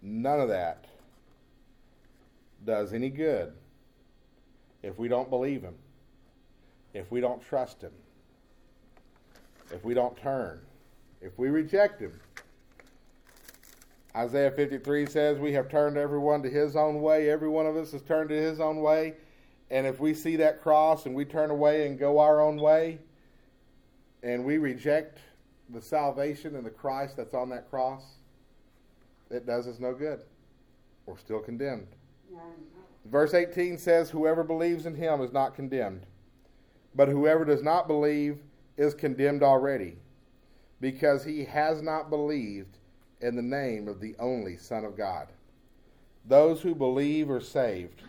None 0.00 0.40
of 0.40 0.48
that 0.48 0.86
does 2.64 2.92
any 2.92 3.10
good 3.10 3.52
if 4.82 4.98
we 4.98 5.08
don't 5.08 5.30
believe 5.30 5.62
Him, 5.62 5.74
if 6.94 7.10
we 7.10 7.20
don't 7.20 7.42
trust 7.42 7.80
Him, 7.82 7.92
if 9.72 9.84
we 9.84 9.94
don't 9.94 10.16
turn, 10.16 10.60
if 11.20 11.38
we 11.38 11.48
reject 11.48 12.00
Him. 12.00 12.12
Isaiah 14.14 14.50
53 14.50 15.06
says, 15.06 15.38
We 15.38 15.52
have 15.54 15.70
turned 15.70 15.96
everyone 15.96 16.42
to 16.42 16.50
his 16.50 16.76
own 16.76 17.00
way. 17.00 17.30
Every 17.30 17.48
one 17.48 17.66
of 17.66 17.76
us 17.76 17.92
has 17.92 18.02
turned 18.02 18.28
to 18.28 18.34
his 18.34 18.60
own 18.60 18.82
way. 18.82 19.14
And 19.70 19.86
if 19.86 20.00
we 20.00 20.12
see 20.12 20.36
that 20.36 20.60
cross 20.60 21.06
and 21.06 21.14
we 21.14 21.24
turn 21.24 21.48
away 21.48 21.86
and 21.86 21.98
go 21.98 22.18
our 22.18 22.40
own 22.42 22.58
way, 22.58 22.98
and 24.22 24.44
we 24.44 24.58
reject 24.58 25.18
the 25.70 25.80
salvation 25.80 26.56
and 26.56 26.66
the 26.66 26.70
Christ 26.70 27.16
that's 27.16 27.32
on 27.32 27.48
that 27.50 27.70
cross, 27.70 28.02
it 29.30 29.46
does 29.46 29.66
us 29.66 29.78
no 29.78 29.94
good. 29.94 30.20
We're 31.06 31.16
still 31.16 31.40
condemned. 31.40 31.88
Verse 33.04 33.34
18 33.34 33.78
says, 33.78 34.10
Whoever 34.10 34.44
believes 34.44 34.86
in 34.86 34.94
him 34.94 35.20
is 35.20 35.32
not 35.32 35.54
condemned, 35.54 36.06
but 36.94 37.08
whoever 37.08 37.44
does 37.44 37.62
not 37.62 37.86
believe 37.86 38.38
is 38.76 38.94
condemned 38.94 39.42
already, 39.42 39.96
because 40.80 41.24
he 41.24 41.44
has 41.44 41.82
not 41.82 42.10
believed 42.10 42.78
in 43.20 43.36
the 43.36 43.42
name 43.42 43.88
of 43.88 44.00
the 44.00 44.14
only 44.18 44.56
Son 44.56 44.84
of 44.84 44.96
God. 44.96 45.28
Those 46.26 46.60
who 46.62 46.74
believe 46.74 47.30
are 47.30 47.40
saved. 47.40 48.02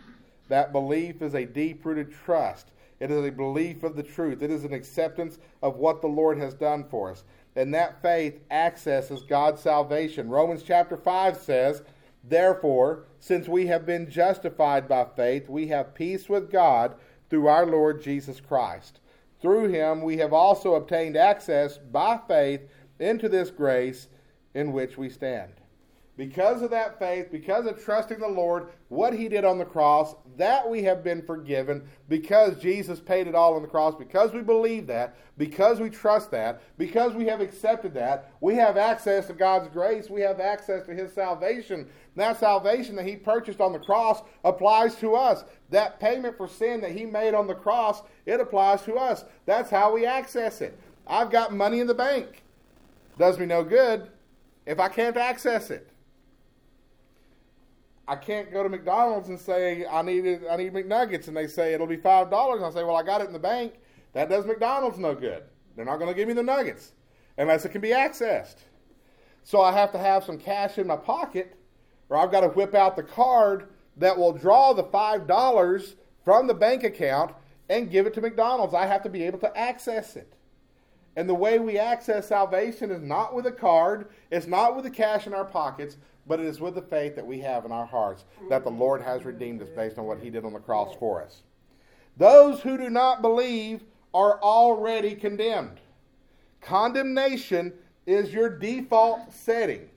That 0.50 0.72
belief 0.72 1.22
is 1.22 1.34
a 1.34 1.46
deep 1.46 1.86
rooted 1.86 2.12
trust. 2.12 2.72
It 3.00 3.12
is 3.12 3.26
a 3.26 3.32
belief 3.32 3.84
of 3.84 3.96
the 3.96 4.04
truth. 4.04 4.42
It 4.42 4.52
is 4.52 4.64
an 4.64 4.74
acceptance 4.74 5.40
of 5.62 5.78
what 5.78 6.02
the 6.02 6.08
Lord 6.08 6.38
has 6.38 6.54
done 6.54 6.86
for 6.90 7.12
us. 7.12 7.24
And 7.56 7.74
that 7.74 8.02
faith 8.02 8.40
accesses 8.52 9.24
God's 9.24 9.62
salvation. 9.62 10.30
Romans 10.30 10.64
chapter 10.64 10.98
5 10.98 11.38
says, 11.38 11.84
Therefore, 12.24 13.06
since 13.24 13.48
we 13.48 13.68
have 13.68 13.86
been 13.86 14.10
justified 14.10 14.86
by 14.86 15.06
faith, 15.16 15.48
we 15.48 15.68
have 15.68 15.96
peace 15.96 16.28
with 16.28 16.52
God 16.52 16.96
through 17.30 17.48
our 17.48 17.66
Lord 17.66 18.04
Jesus 18.04 18.42
Christ. 18.42 19.00
Through 19.42 19.70
him 19.70 20.02
we 20.02 20.18
have 20.18 20.34
also 20.34 20.76
obtained 20.76 21.16
access 21.16 21.78
by 21.78 22.20
faith 22.28 22.68
into 23.00 23.30
this 23.30 23.50
grace 23.50 24.10
in 24.54 24.74
which 24.74 24.98
we 24.98 25.08
stand. 25.08 25.54
Because 26.16 26.62
of 26.62 26.70
that 26.70 27.00
faith, 27.00 27.32
because 27.32 27.66
of 27.66 27.84
trusting 27.84 28.20
the 28.20 28.28
Lord, 28.28 28.68
what 28.90 29.14
He 29.14 29.28
did 29.28 29.44
on 29.44 29.58
the 29.58 29.66
cross, 29.66 30.14
that 30.38 30.70
we 30.70 30.84
have 30.84 31.04
been 31.04 31.24
forgiven 31.24 31.88
because 32.08 32.62
Jesus 32.62 33.00
paid 33.00 33.26
it 33.26 33.34
all 33.34 33.56
on 33.56 33.64
the 33.64 33.68
cross, 33.68 33.96
because 33.96 34.32
we 34.32 34.42
believe 34.42 34.86
that, 34.88 35.18
because 35.40 35.80
we 35.80 35.90
trust 35.90 36.30
that, 36.30 36.62
because 36.78 37.14
we 37.16 37.26
have 37.26 37.42
accepted 37.42 37.96
that, 37.96 38.32
we 38.42 38.54
have 38.54 38.78
access 38.78 39.26
to 39.26 39.34
God's 39.34 39.70
grace, 39.70 40.08
we 40.08 40.22
have 40.22 40.40
access 40.40 40.86
to 40.86 40.94
His 40.94 41.12
salvation. 41.12 41.90
That 42.16 42.40
salvation 42.40 42.96
that 42.98 43.08
He 43.08 43.16
purchased 43.16 43.60
on 43.60 43.74
the 43.74 43.80
cross 43.80 44.22
applies 44.44 44.94
to 44.98 45.16
us. 45.16 45.44
That 45.72 46.00
payment 46.00 46.38
for 46.38 46.48
sin 46.48 46.80
that 46.82 46.92
He 46.92 47.08
made 47.08 47.34
on 47.34 47.48
the 47.48 47.56
cross, 47.56 48.04
it 48.28 48.40
applies 48.40 48.84
to 48.84 48.96
us. 48.96 49.26
That's 49.48 49.72
how 49.72 49.92
we 49.92 50.06
access 50.06 50.62
it. 50.62 50.78
I've 51.08 51.32
got 51.32 51.54
money 51.54 51.80
in 51.80 51.88
the 51.88 51.96
bank. 51.96 52.44
Does 53.18 53.40
me 53.40 53.48
no 53.48 53.64
good 53.64 54.10
if 54.68 54.80
I 54.80 54.90
can't 54.90 55.18
access 55.18 55.72
it. 55.72 55.90
I 58.08 58.16
can't 58.16 58.52
go 58.52 58.64
to 58.64 58.70
McDonald's 58.70 59.30
and 59.30 59.40
say 59.40 59.86
I 59.86 60.02
need 60.02 60.42
I 60.50 60.58
need 60.58 60.74
McNuggets, 60.74 61.28
and 61.28 61.38
they 61.38 61.48
say 61.48 61.74
it'll 61.74 61.88
be 61.88 61.98
five 61.98 62.30
dollars. 62.30 62.62
I 62.62 62.70
say, 62.72 62.84
well, 62.84 62.98
I 62.98 63.04
got 63.04 63.22
it 63.22 63.28
in 63.28 63.34
the 63.34 63.40
bank. 63.40 63.76
That 64.14 64.30
does 64.30 64.46
McDonald's 64.46 65.00
no 65.00 65.16
good. 65.16 65.44
They're 65.76 65.86
not 65.86 65.98
going 65.98 66.10
to 66.10 66.16
give 66.16 66.28
me 66.28 66.34
the 66.34 66.44
nuggets 66.44 66.92
unless 67.38 67.66
it 67.66 67.70
can 67.70 67.82
be 67.82 67.90
accessed. 67.90 68.58
So 69.44 69.62
I 69.62 69.72
have 69.72 69.92
to 69.94 69.98
have 69.98 70.24
some 70.24 70.38
cash 70.38 70.78
in 70.78 70.86
my 70.88 70.96
pocket, 70.96 71.56
or 72.10 72.18
I've 72.18 72.32
got 72.32 72.42
to 72.42 72.50
whip 72.50 72.76
out 72.76 72.96
the 72.96 73.04
card 73.04 73.70
that 73.98 74.18
will 74.18 74.34
draw 74.34 74.74
the 74.74 74.84
five 74.84 75.26
dollars 75.26 75.96
from 76.24 76.48
the 76.48 76.54
bank 76.54 76.84
account 76.84 77.34
and 77.70 77.90
give 77.90 78.06
it 78.06 78.14
to 78.16 78.22
McDonald's. 78.22 78.74
I 78.74 78.86
have 78.86 79.04
to 79.04 79.10
be 79.10 79.24
able 79.24 79.40
to 79.40 79.58
access 79.58 80.16
it. 80.16 80.34
And 81.16 81.30
the 81.30 81.34
way 81.34 81.60
we 81.60 81.78
access 81.78 82.28
salvation 82.28 82.92
is 82.92 83.02
not 83.02 83.36
with 83.36 83.46
a 83.46 83.52
card, 83.52 84.10
it's 84.32 84.48
not 84.48 84.76
with 84.76 84.84
the 84.84 84.92
cash 84.92 85.28
in 85.28 85.34
our 85.34 85.46
pockets, 85.46 85.98
but 86.28 86.40
it 86.40 86.46
is 86.46 86.60
with 86.60 86.76
the 86.76 86.82
faith 86.82 87.16
that 87.16 87.26
we 87.26 87.40
have 87.40 87.66
in 87.66 87.72
our 87.72 87.86
hearts 87.86 88.26
that 88.50 88.64
the 88.64 88.72
Lord 88.72 89.02
has 89.02 89.26
redeemed 89.26 89.62
us 89.62 89.70
based 89.76 89.98
on 89.98 90.06
what 90.06 90.20
He 90.20 90.30
did 90.30 90.46
on 90.46 90.54
the 90.54 90.60
cross 90.60 90.96
for 91.00 91.22
us. 91.22 91.44
Those 92.18 92.62
who 92.62 92.78
do 92.78 92.90
not 92.90 93.22
believe 93.22 93.84
are 94.14 94.40
already 94.42 95.16
condemned. 95.16 95.80
Condemnation 96.62 97.74
is 98.06 98.34
your 98.34 98.50
default 98.50 99.34
setting. 99.34 99.90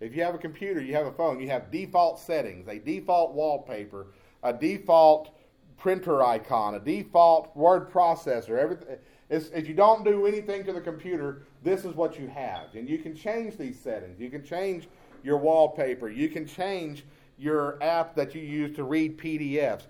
If 0.00 0.16
you 0.16 0.22
have 0.22 0.34
a 0.34 0.38
computer, 0.38 0.80
you 0.80 0.94
have 0.94 1.06
a 1.06 1.12
phone, 1.12 1.40
you 1.40 1.48
have 1.48 1.70
default 1.70 2.18
settings, 2.18 2.66
a 2.66 2.78
default 2.78 3.34
wallpaper, 3.34 4.08
a 4.42 4.52
default 4.52 5.30
printer 5.78 6.22
icon, 6.22 6.74
a 6.74 6.80
default 6.80 7.54
word 7.56 7.90
processor, 7.90 8.58
everything. 8.58 8.96
if 9.30 9.68
you 9.68 9.74
don't 9.74 10.04
do 10.04 10.26
anything 10.26 10.64
to 10.64 10.72
the 10.72 10.80
computer, 10.80 11.42
this 11.62 11.84
is 11.84 11.94
what 11.94 12.18
you 12.18 12.26
have. 12.26 12.74
And 12.74 12.88
you 12.88 12.98
can 12.98 13.14
change 13.14 13.56
these 13.56 13.78
settings. 13.78 14.18
You 14.18 14.30
can 14.30 14.44
change 14.44 14.88
your 15.22 15.38
wallpaper. 15.38 16.08
You 16.08 16.28
can 16.28 16.46
change 16.46 17.04
your 17.38 17.82
app 17.82 18.14
that 18.14 18.34
you 18.34 18.40
use 18.40 18.74
to 18.76 18.84
read 18.84 19.18
PDFs. 19.18 19.82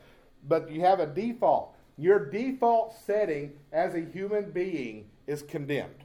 But 0.48 0.70
you 0.70 0.80
have 0.80 1.00
a 1.00 1.06
default. 1.06 1.74
Your 1.98 2.30
default 2.30 2.94
setting 3.06 3.52
as 3.72 3.94
a 3.94 4.00
human 4.00 4.50
being 4.50 5.04
is 5.26 5.42
condemned. 5.42 6.04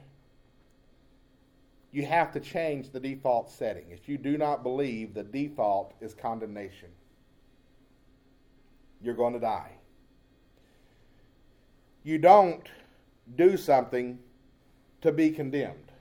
You 1.90 2.04
have 2.04 2.32
to 2.32 2.40
change 2.40 2.90
the 2.90 3.00
default 3.00 3.50
setting. 3.50 3.86
If 3.90 4.08
you 4.08 4.18
do 4.18 4.36
not 4.36 4.62
believe, 4.62 5.14
the 5.14 5.22
default 5.22 5.94
is 6.00 6.14
condemnation. 6.14 6.88
You're 9.02 9.14
going 9.14 9.32
to 9.32 9.40
die. 9.40 9.72
You 12.04 12.18
don't 12.18 12.66
do 13.36 13.56
something 13.56 14.18
to 15.00 15.12
be 15.12 15.30
condemned. 15.30 15.92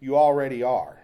You 0.00 0.16
already 0.16 0.62
are. 0.62 0.98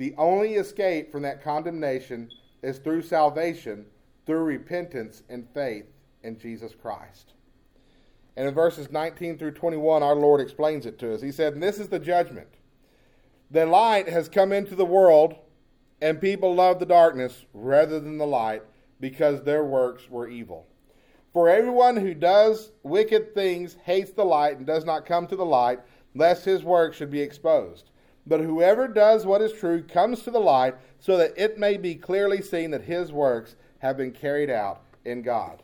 The 0.00 0.14
only 0.16 0.54
escape 0.54 1.12
from 1.12 1.20
that 1.24 1.44
condemnation 1.44 2.30
is 2.62 2.78
through 2.78 3.02
salvation, 3.02 3.84
through 4.24 4.44
repentance 4.44 5.22
and 5.28 5.46
faith 5.52 5.84
in 6.22 6.38
Jesus 6.38 6.72
Christ. 6.74 7.34
And 8.34 8.48
in 8.48 8.54
verses 8.54 8.90
19 8.90 9.36
through 9.36 9.50
21, 9.50 10.02
our 10.02 10.14
Lord 10.14 10.40
explains 10.40 10.86
it 10.86 10.98
to 11.00 11.12
us. 11.12 11.20
He 11.20 11.30
said, 11.30 11.52
and 11.52 11.62
This 11.62 11.78
is 11.78 11.88
the 11.88 11.98
judgment. 11.98 12.48
The 13.50 13.66
light 13.66 14.08
has 14.08 14.30
come 14.30 14.54
into 14.54 14.74
the 14.74 14.86
world, 14.86 15.34
and 16.00 16.18
people 16.18 16.54
love 16.54 16.78
the 16.78 16.86
darkness 16.86 17.44
rather 17.52 18.00
than 18.00 18.16
the 18.16 18.26
light 18.26 18.62
because 19.00 19.42
their 19.42 19.66
works 19.66 20.08
were 20.08 20.30
evil. 20.30 20.66
For 21.34 21.50
everyone 21.50 21.98
who 21.98 22.14
does 22.14 22.72
wicked 22.84 23.34
things 23.34 23.76
hates 23.84 24.12
the 24.12 24.24
light 24.24 24.56
and 24.56 24.66
does 24.66 24.86
not 24.86 25.04
come 25.04 25.26
to 25.26 25.36
the 25.36 25.44
light, 25.44 25.80
lest 26.14 26.46
his 26.46 26.64
work 26.64 26.94
should 26.94 27.10
be 27.10 27.20
exposed. 27.20 27.90
But 28.26 28.40
whoever 28.40 28.86
does 28.86 29.26
what 29.26 29.42
is 29.42 29.52
true 29.52 29.82
comes 29.82 30.22
to 30.22 30.30
the 30.30 30.40
light, 30.40 30.74
so 30.98 31.16
that 31.16 31.32
it 31.36 31.58
may 31.58 31.76
be 31.76 31.94
clearly 31.94 32.42
seen 32.42 32.70
that 32.72 32.82
his 32.82 33.12
works 33.12 33.56
have 33.78 33.96
been 33.96 34.12
carried 34.12 34.50
out 34.50 34.82
in 35.04 35.22
God. 35.22 35.62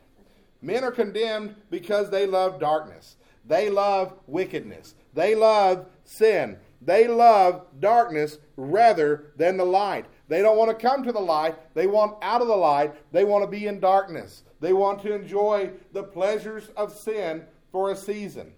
Men 0.63 0.83
are 0.83 0.91
condemned 0.91 1.55
because 1.71 2.11
they 2.11 2.27
love 2.27 2.59
darkness. 2.59 3.17
They 3.45 3.71
love 3.71 4.15
wickedness. 4.27 4.95
They 5.15 5.35
love 5.35 5.87
sin. 6.05 6.57
They 6.83 7.07
love 7.07 7.67
darkness 7.81 8.39
rather 8.57 9.33
than 9.37 9.57
the 9.57 9.65
light. 9.65 10.07
They 10.29 10.43
don't 10.43 10.59
want 10.59 10.77
to 10.77 10.87
come 10.87 11.05
to 11.05 11.13
the 11.13 11.21
light. 11.21 11.75
They 11.75 11.87
want 11.87 12.17
out 12.23 12.43
of 12.43 12.49
the 12.49 12.57
light. 12.57 13.13
They 13.13 13.25
want 13.25 13.45
to 13.45 13.51
be 13.51 13.67
in 13.67 13.81
darkness. 13.81 14.43
They 14.61 14.73
want 14.73 15.03
to 15.03 15.15
enjoy 15.15 15.71
the 15.93 16.03
pleasures 16.03 16.71
of 16.77 16.93
sin 16.93 17.45
for 17.71 17.91
a 17.91 17.97
season. 17.97 18.53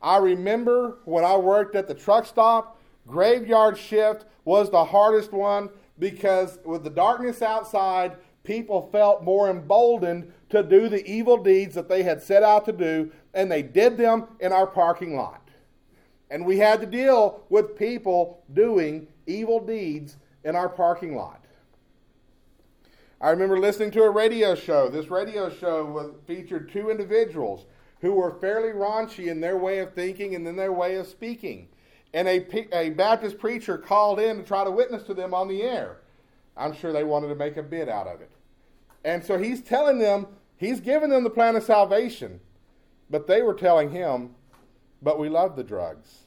I 0.00 0.18
remember 0.18 0.98
when 1.04 1.24
I 1.24 1.36
worked 1.36 1.74
at 1.74 1.88
the 1.88 1.94
truck 1.94 2.26
stop, 2.26 2.77
graveyard 3.08 3.76
shift 3.76 4.24
was 4.44 4.70
the 4.70 4.84
hardest 4.84 5.32
one 5.32 5.70
because 5.98 6.58
with 6.64 6.84
the 6.84 6.90
darkness 6.90 7.42
outside, 7.42 8.16
people 8.44 8.88
felt 8.92 9.24
more 9.24 9.50
emboldened 9.50 10.32
to 10.50 10.62
do 10.62 10.88
the 10.88 11.04
evil 11.06 11.36
deeds 11.36 11.74
that 11.74 11.88
they 11.88 12.02
had 12.02 12.22
set 12.22 12.42
out 12.42 12.64
to 12.64 12.72
do, 12.72 13.10
and 13.34 13.50
they 13.50 13.62
did 13.62 13.96
them 13.96 14.26
in 14.40 14.52
our 14.52 14.66
parking 14.66 15.16
lot. 15.16 15.48
And 16.30 16.46
we 16.46 16.58
had 16.58 16.80
to 16.80 16.86
deal 16.86 17.44
with 17.48 17.76
people 17.76 18.44
doing 18.52 19.08
evil 19.26 19.60
deeds 19.60 20.16
in 20.44 20.54
our 20.54 20.68
parking 20.68 21.16
lot. 21.16 21.44
I 23.20 23.30
remember 23.30 23.58
listening 23.58 23.90
to 23.92 24.04
a 24.04 24.10
radio 24.10 24.54
show. 24.54 24.88
This 24.88 25.10
radio 25.10 25.50
show 25.50 25.84
was, 25.84 26.12
featured 26.26 26.70
two 26.70 26.90
individuals 26.90 27.66
who 28.00 28.12
were 28.12 28.38
fairly 28.40 28.68
raunchy 28.68 29.26
in 29.26 29.40
their 29.40 29.56
way 29.58 29.80
of 29.80 29.92
thinking 29.92 30.36
and 30.36 30.46
in 30.46 30.54
their 30.54 30.72
way 30.72 30.94
of 30.96 31.06
speaking. 31.06 31.68
And 32.14 32.26
a, 32.26 32.76
a 32.76 32.90
Baptist 32.90 33.38
preacher 33.38 33.76
called 33.76 34.18
in 34.18 34.38
to 34.38 34.42
try 34.42 34.64
to 34.64 34.70
witness 34.70 35.02
to 35.04 35.14
them 35.14 35.34
on 35.34 35.48
the 35.48 35.62
air. 35.62 35.98
I'm 36.56 36.74
sure 36.74 36.92
they 36.92 37.04
wanted 37.04 37.28
to 37.28 37.34
make 37.34 37.56
a 37.56 37.62
bid 37.62 37.88
out 37.88 38.06
of 38.06 38.20
it. 38.20 38.30
And 39.04 39.22
so 39.22 39.38
he's 39.38 39.62
telling 39.62 39.98
them, 39.98 40.26
he's 40.56 40.80
giving 40.80 41.10
them 41.10 41.24
the 41.24 41.30
plan 41.30 41.56
of 41.56 41.62
salvation. 41.62 42.40
But 43.10 43.26
they 43.26 43.42
were 43.42 43.54
telling 43.54 43.90
him, 43.90 44.34
but 45.00 45.18
we 45.18 45.28
love 45.28 45.56
the 45.56 45.64
drugs. 45.64 46.24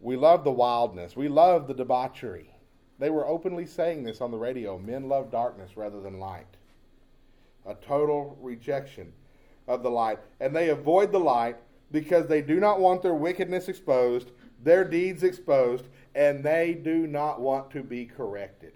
We 0.00 0.16
love 0.16 0.44
the 0.44 0.52
wildness. 0.52 1.16
We 1.16 1.28
love 1.28 1.68
the 1.68 1.74
debauchery. 1.74 2.50
They 2.98 3.10
were 3.10 3.26
openly 3.26 3.66
saying 3.66 4.04
this 4.04 4.20
on 4.20 4.30
the 4.30 4.38
radio 4.38 4.78
men 4.78 5.08
love 5.08 5.30
darkness 5.30 5.76
rather 5.76 6.00
than 6.00 6.18
light. 6.18 6.46
A 7.66 7.74
total 7.74 8.36
rejection 8.40 9.12
of 9.68 9.82
the 9.82 9.90
light. 9.90 10.18
And 10.40 10.54
they 10.54 10.70
avoid 10.70 11.12
the 11.12 11.18
light 11.18 11.56
because 11.92 12.26
they 12.26 12.42
do 12.42 12.58
not 12.60 12.80
want 12.80 13.02
their 13.02 13.14
wickedness 13.14 13.68
exposed, 13.68 14.32
their 14.62 14.84
deeds 14.84 15.22
exposed, 15.22 15.86
and 16.14 16.42
they 16.42 16.74
do 16.74 17.06
not 17.06 17.40
want 17.40 17.70
to 17.72 17.82
be 17.82 18.06
corrected. 18.06 18.72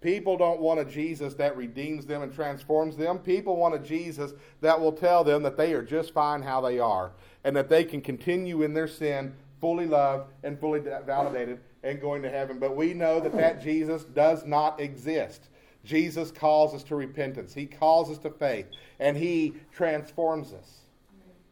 People 0.00 0.36
don't 0.36 0.60
want 0.60 0.78
a 0.80 0.84
Jesus 0.84 1.32
that 1.34 1.56
redeems 1.56 2.04
them 2.04 2.20
and 2.20 2.32
transforms 2.32 2.94
them. 2.94 3.18
People 3.18 3.56
want 3.56 3.74
a 3.74 3.78
Jesus 3.78 4.34
that 4.60 4.78
will 4.78 4.92
tell 4.92 5.24
them 5.24 5.42
that 5.42 5.56
they 5.56 5.72
are 5.72 5.82
just 5.82 6.12
fine 6.12 6.42
how 6.42 6.60
they 6.60 6.78
are 6.78 7.12
and 7.42 7.56
that 7.56 7.70
they 7.70 7.84
can 7.84 8.02
continue 8.02 8.62
in 8.62 8.74
their 8.74 8.86
sin 8.86 9.34
fully 9.62 9.86
loved 9.86 10.30
and 10.42 10.60
fully 10.60 10.80
validated 10.80 11.58
and 11.82 12.02
going 12.02 12.20
to 12.20 12.28
heaven. 12.28 12.58
But 12.58 12.76
we 12.76 12.92
know 12.92 13.18
that 13.18 13.32
that 13.32 13.62
Jesus 13.62 14.04
does 14.04 14.44
not 14.44 14.78
exist. 14.78 15.48
Jesus 15.86 16.30
calls 16.30 16.74
us 16.74 16.82
to 16.84 16.96
repentance. 16.96 17.54
He 17.54 17.64
calls 17.64 18.10
us 18.10 18.18
to 18.18 18.30
faith 18.30 18.66
and 18.98 19.16
he 19.16 19.54
transforms 19.72 20.52
us. 20.52 20.80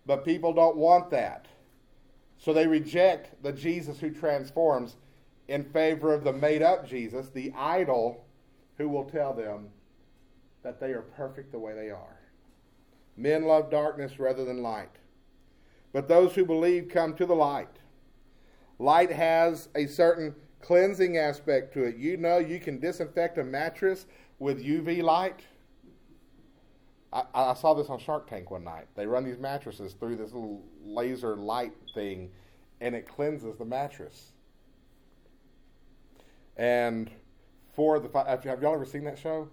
But 0.04 0.26
people 0.26 0.52
don't 0.52 0.76
want 0.76 1.10
that. 1.10 1.46
So 2.42 2.52
they 2.52 2.66
reject 2.66 3.40
the 3.44 3.52
Jesus 3.52 4.00
who 4.00 4.10
transforms 4.10 4.96
in 5.46 5.62
favor 5.62 6.12
of 6.12 6.24
the 6.24 6.32
made 6.32 6.60
up 6.60 6.88
Jesus, 6.88 7.28
the 7.28 7.52
idol 7.56 8.24
who 8.78 8.88
will 8.88 9.04
tell 9.04 9.32
them 9.32 9.68
that 10.64 10.80
they 10.80 10.90
are 10.90 11.02
perfect 11.02 11.52
the 11.52 11.60
way 11.60 11.72
they 11.72 11.90
are. 11.90 12.18
Men 13.16 13.44
love 13.44 13.70
darkness 13.70 14.18
rather 14.18 14.44
than 14.44 14.60
light. 14.60 14.90
But 15.92 16.08
those 16.08 16.34
who 16.34 16.44
believe 16.44 16.88
come 16.88 17.14
to 17.14 17.26
the 17.26 17.34
light. 17.34 17.76
Light 18.80 19.12
has 19.12 19.68
a 19.76 19.86
certain 19.86 20.34
cleansing 20.60 21.16
aspect 21.16 21.72
to 21.74 21.84
it. 21.84 21.96
You 21.96 22.16
know, 22.16 22.38
you 22.38 22.58
can 22.58 22.80
disinfect 22.80 23.38
a 23.38 23.44
mattress 23.44 24.06
with 24.40 24.64
UV 24.64 25.00
light. 25.00 25.42
I, 27.12 27.24
I, 27.34 27.54
saw 27.54 27.74
this 27.74 27.88
on 27.88 27.98
Shark 27.98 28.28
Tank 28.28 28.50
one 28.50 28.64
night. 28.64 28.86
They 28.94 29.06
run 29.06 29.24
these 29.24 29.38
mattresses 29.38 29.92
through 29.92 30.16
this 30.16 30.32
little 30.32 30.62
laser 30.82 31.36
light 31.36 31.74
thing, 31.94 32.30
and 32.80 32.94
it 32.94 33.06
cleanses 33.06 33.56
the 33.56 33.64
mattress. 33.64 34.32
And 36.56 37.10
four 37.74 37.96
of 37.96 38.02
the 38.02 38.08
five, 38.08 38.42
have 38.44 38.62
y'all 38.62 38.74
ever 38.74 38.86
seen 38.86 39.04
that 39.04 39.18
show? 39.18 39.48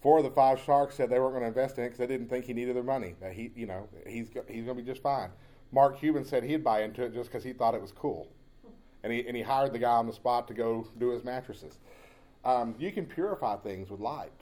Four 0.00 0.18
of 0.18 0.24
the 0.24 0.30
five 0.30 0.60
sharks 0.60 0.94
said 0.94 1.10
they 1.10 1.18
weren't 1.18 1.32
going 1.32 1.42
to 1.42 1.48
invest 1.48 1.76
in 1.76 1.84
it 1.84 1.88
because 1.88 1.98
they 1.98 2.06
didn't 2.06 2.28
think 2.28 2.46
he 2.46 2.54
needed 2.54 2.74
their 2.74 2.82
money. 2.82 3.14
That 3.20 3.32
he, 3.32 3.52
you 3.54 3.66
know, 3.66 3.88
he's 4.06 4.28
he's 4.48 4.64
going 4.64 4.76
to 4.76 4.82
be 4.82 4.82
just 4.82 5.02
fine. 5.02 5.30
Mark 5.72 5.98
Cuban 6.00 6.24
said 6.24 6.42
he'd 6.42 6.64
buy 6.64 6.82
into 6.82 7.02
it 7.02 7.12
just 7.12 7.30
because 7.30 7.44
he 7.44 7.52
thought 7.52 7.74
it 7.74 7.82
was 7.82 7.92
cool, 7.92 8.28
and 9.04 9.12
he 9.12 9.26
and 9.26 9.36
he 9.36 9.42
hired 9.42 9.72
the 9.74 9.78
guy 9.78 9.90
on 9.90 10.06
the 10.06 10.12
spot 10.12 10.48
to 10.48 10.54
go 10.54 10.86
do 10.98 11.10
his 11.10 11.24
mattresses. 11.24 11.78
Um, 12.44 12.74
you 12.78 12.90
can 12.90 13.04
purify 13.04 13.56
things 13.56 13.90
with 13.90 14.00
light. 14.00 14.32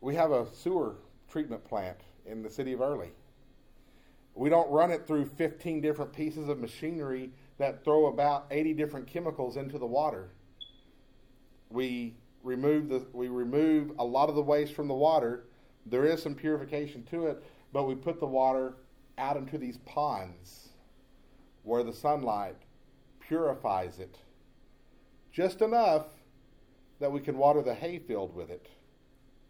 We 0.00 0.14
have 0.14 0.30
a 0.30 0.46
sewer 0.54 0.94
treatment 1.30 1.64
plant 1.64 1.98
in 2.26 2.42
the 2.42 2.50
city 2.50 2.72
of 2.72 2.80
Early. 2.80 3.10
We 4.34 4.48
don't 4.48 4.70
run 4.70 4.90
it 4.90 5.06
through 5.06 5.26
15 5.26 5.80
different 5.80 6.12
pieces 6.12 6.48
of 6.48 6.58
machinery 6.58 7.30
that 7.58 7.84
throw 7.84 8.06
about 8.06 8.46
80 8.50 8.74
different 8.74 9.06
chemicals 9.06 9.56
into 9.56 9.78
the 9.78 9.86
water 9.86 10.30
we 11.70 12.14
remove 12.42 12.88
the 12.88 13.06
we 13.12 13.28
remove 13.28 13.92
a 13.98 14.04
lot 14.04 14.28
of 14.28 14.34
the 14.34 14.42
waste 14.42 14.74
from 14.74 14.88
the 14.88 14.94
water. 14.94 15.44
There 15.86 16.04
is 16.04 16.22
some 16.22 16.34
purification 16.34 17.04
to 17.10 17.26
it, 17.26 17.42
but 17.72 17.84
we 17.84 17.94
put 17.94 18.20
the 18.20 18.26
water 18.26 18.74
out 19.16 19.36
into 19.36 19.58
these 19.58 19.78
ponds 19.78 20.68
where 21.62 21.82
the 21.82 21.92
sunlight 21.92 22.56
purifies 23.20 23.98
it 23.98 24.16
just 25.32 25.60
enough 25.60 26.06
that 27.00 27.12
we 27.12 27.20
can 27.20 27.36
water 27.36 27.62
the 27.62 27.74
hay 27.74 27.98
field 27.98 28.34
with 28.34 28.50
it 28.50 28.68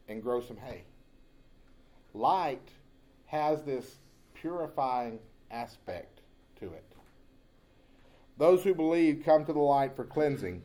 and 0.08 0.22
grow 0.22 0.40
some 0.40 0.56
hay. 0.56 0.84
Light 2.14 2.68
has 3.26 3.62
this 3.62 3.96
purifying 4.34 5.18
aspect 5.50 6.20
to 6.60 6.66
it. 6.66 6.84
Those 8.38 8.62
who 8.62 8.74
believe 8.74 9.22
come 9.24 9.44
to 9.44 9.52
the 9.52 9.58
light 9.58 9.96
for 9.96 10.04
cleansing 10.04 10.62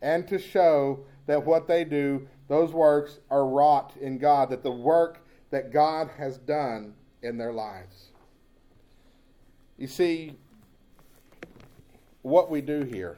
and 0.00 0.26
to 0.28 0.38
show 0.38 1.00
that 1.26 1.44
what 1.44 1.66
they 1.66 1.84
do, 1.84 2.26
those 2.48 2.72
works 2.72 3.18
are 3.30 3.46
wrought 3.46 3.92
in 4.00 4.18
God, 4.18 4.50
that 4.50 4.62
the 4.62 4.70
work 4.70 5.26
that 5.50 5.72
God 5.72 6.08
has 6.16 6.38
done 6.38 6.94
in 7.22 7.36
their 7.36 7.52
lives. 7.52 8.10
You 9.76 9.88
see, 9.88 10.36
what 12.22 12.50
we 12.50 12.60
do 12.60 12.82
here, 12.82 13.16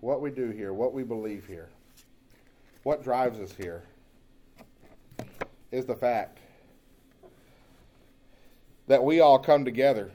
what 0.00 0.20
we 0.20 0.30
do 0.30 0.50
here, 0.50 0.72
what 0.72 0.92
we 0.92 1.02
believe 1.02 1.46
here, 1.46 1.68
what 2.82 3.02
drives 3.02 3.40
us 3.40 3.52
here 3.52 3.82
is 5.72 5.86
the 5.86 5.96
fact 5.96 6.38
that 8.86 9.02
we 9.02 9.20
all 9.20 9.38
come 9.38 9.64
together 9.64 10.12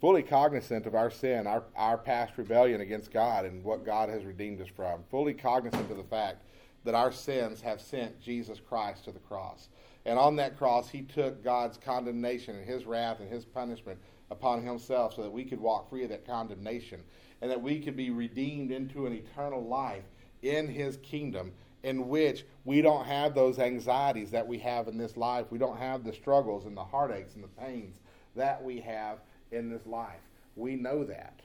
fully 0.00 0.22
cognizant 0.22 0.84
of 0.84 0.94
our 0.94 1.10
sin, 1.10 1.46
our, 1.46 1.64
our 1.76 1.96
past 1.96 2.36
rebellion 2.36 2.82
against 2.82 3.10
God 3.10 3.46
and 3.46 3.64
what 3.64 3.86
God 3.86 4.10
has 4.10 4.22
redeemed 4.24 4.60
us 4.60 4.68
from, 4.68 5.02
fully 5.10 5.32
cognizant 5.32 5.90
of 5.90 5.96
the 5.96 6.04
fact 6.04 6.42
that 6.84 6.94
our 6.94 7.10
sins 7.10 7.62
have 7.62 7.80
sent 7.80 8.20
Jesus 8.20 8.60
Christ 8.60 9.04
to 9.04 9.12
the 9.12 9.18
cross. 9.18 9.68
And 10.04 10.18
on 10.18 10.36
that 10.36 10.58
cross, 10.58 10.90
he 10.90 11.02
took 11.02 11.42
God's 11.42 11.78
condemnation 11.78 12.54
and 12.56 12.66
his 12.66 12.84
wrath 12.84 13.20
and 13.20 13.30
his 13.30 13.46
punishment 13.46 13.98
upon 14.30 14.62
himself 14.62 15.14
so 15.14 15.22
that 15.22 15.32
we 15.32 15.44
could 15.44 15.58
walk 15.60 15.88
free 15.88 16.04
of 16.04 16.10
that 16.10 16.26
condemnation 16.26 17.00
and 17.40 17.50
that 17.50 17.62
we 17.62 17.80
could 17.80 17.96
be 17.96 18.10
redeemed 18.10 18.70
into 18.70 19.06
an 19.06 19.14
eternal 19.14 19.66
life 19.66 20.04
in 20.42 20.68
his 20.68 20.98
kingdom 20.98 21.50
in 21.84 22.08
which 22.08 22.44
we 22.64 22.80
don't 22.80 23.04
have 23.04 23.34
those 23.34 23.58
anxieties 23.58 24.30
that 24.30 24.48
we 24.48 24.58
have 24.58 24.88
in 24.88 24.96
this 24.96 25.18
life. 25.18 25.46
We 25.50 25.58
don't 25.58 25.76
have 25.76 26.02
the 26.02 26.14
struggles 26.14 26.64
and 26.64 26.74
the 26.74 26.82
heartaches 26.82 27.34
and 27.34 27.44
the 27.44 27.48
pains 27.48 27.98
that 28.34 28.64
we 28.64 28.80
have 28.80 29.18
in 29.52 29.68
this 29.68 29.86
life. 29.86 30.22
We 30.56 30.76
know 30.76 31.04
that. 31.04 31.40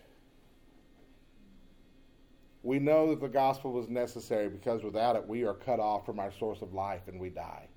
We 2.63 2.79
know 2.79 3.09
that 3.09 3.19
the 3.19 3.27
gospel 3.27 3.73
was 3.73 3.89
necessary 3.89 4.47
because 4.47 4.81
without 4.81 5.17
it 5.17 5.27
we 5.27 5.43
are 5.43 5.53
cut 5.53 5.79
off 5.79 6.05
from 6.05 6.19
our 6.19 6.31
source 6.31 6.61
of 6.61 6.73
life 6.73 7.01
and 7.07 7.19
we 7.19 7.29
die. 7.29 7.67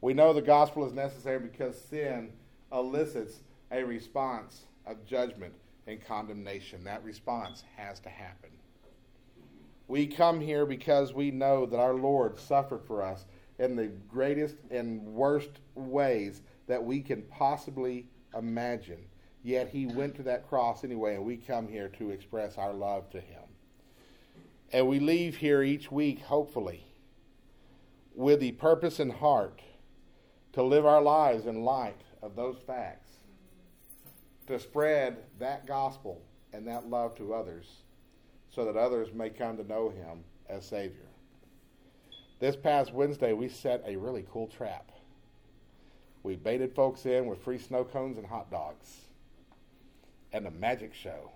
We 0.00 0.14
know 0.14 0.32
the 0.32 0.40
gospel 0.40 0.86
is 0.86 0.94
necessary 0.94 1.40
because 1.40 1.78
sin 1.78 2.32
elicits 2.72 3.40
a 3.70 3.82
response 3.82 4.62
of 4.86 5.04
judgment 5.04 5.52
and 5.86 6.02
condemnation. 6.02 6.84
That 6.84 7.04
response 7.04 7.64
has 7.76 8.00
to 8.00 8.08
happen. 8.08 8.50
We 9.90 10.06
come 10.06 10.40
here 10.40 10.66
because 10.66 11.12
we 11.12 11.32
know 11.32 11.66
that 11.66 11.80
our 11.80 11.94
Lord 11.94 12.38
suffered 12.38 12.84
for 12.86 13.02
us 13.02 13.24
in 13.58 13.74
the 13.74 13.88
greatest 13.88 14.54
and 14.70 15.04
worst 15.04 15.50
ways 15.74 16.42
that 16.68 16.84
we 16.84 17.00
can 17.00 17.22
possibly 17.22 18.06
imagine. 18.38 19.04
Yet 19.42 19.68
he 19.68 19.86
went 19.86 20.14
to 20.14 20.22
that 20.22 20.48
cross 20.48 20.84
anyway, 20.84 21.16
and 21.16 21.24
we 21.24 21.36
come 21.36 21.66
here 21.66 21.88
to 21.98 22.10
express 22.10 22.56
our 22.56 22.72
love 22.72 23.10
to 23.10 23.20
him. 23.20 23.42
And 24.72 24.86
we 24.86 25.00
leave 25.00 25.38
here 25.38 25.64
each 25.64 25.90
week, 25.90 26.20
hopefully, 26.20 26.86
with 28.14 28.38
the 28.38 28.52
purpose 28.52 29.00
in 29.00 29.10
heart 29.10 29.60
to 30.52 30.62
live 30.62 30.86
our 30.86 31.02
lives 31.02 31.46
in 31.46 31.64
light 31.64 32.02
of 32.22 32.36
those 32.36 32.58
facts, 32.64 33.10
to 34.46 34.60
spread 34.60 35.24
that 35.40 35.66
gospel 35.66 36.22
and 36.52 36.64
that 36.68 36.88
love 36.88 37.16
to 37.16 37.34
others 37.34 37.82
so 38.50 38.64
that 38.64 38.76
others 38.76 39.12
may 39.14 39.30
come 39.30 39.56
to 39.56 39.64
know 39.64 39.90
him 39.90 40.24
as 40.48 40.66
Savior. 40.66 41.06
This 42.40 42.56
past 42.56 42.92
Wednesday, 42.92 43.32
we 43.32 43.48
set 43.48 43.82
a 43.86 43.96
really 43.96 44.24
cool 44.30 44.46
trap. 44.46 44.90
We 46.22 46.36
baited 46.36 46.74
folks 46.74 47.06
in 47.06 47.26
with 47.26 47.42
free 47.42 47.58
snow 47.58 47.84
cones 47.84 48.18
and 48.18 48.26
hot 48.26 48.50
dogs 48.50 48.96
and 50.32 50.46
a 50.46 50.50
magic 50.50 50.94
show. 50.94 51.30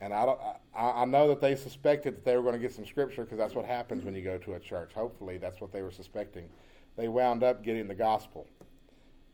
And 0.00 0.14
I, 0.14 0.24
don't, 0.24 0.40
I, 0.74 1.02
I 1.02 1.04
know 1.04 1.28
that 1.28 1.40
they 1.40 1.56
suspected 1.56 2.16
that 2.16 2.24
they 2.24 2.36
were 2.36 2.42
going 2.42 2.54
to 2.54 2.60
get 2.60 2.72
some 2.72 2.86
scripture 2.86 3.24
because 3.24 3.38
that's 3.38 3.54
what 3.54 3.64
happens 3.64 4.04
when 4.04 4.14
you 4.14 4.22
go 4.22 4.38
to 4.38 4.54
a 4.54 4.60
church. 4.60 4.92
Hopefully, 4.94 5.38
that's 5.38 5.60
what 5.60 5.72
they 5.72 5.82
were 5.82 5.90
suspecting. 5.90 6.48
They 6.96 7.08
wound 7.08 7.42
up 7.42 7.64
getting 7.64 7.88
the 7.88 7.94
gospel. 7.94 8.46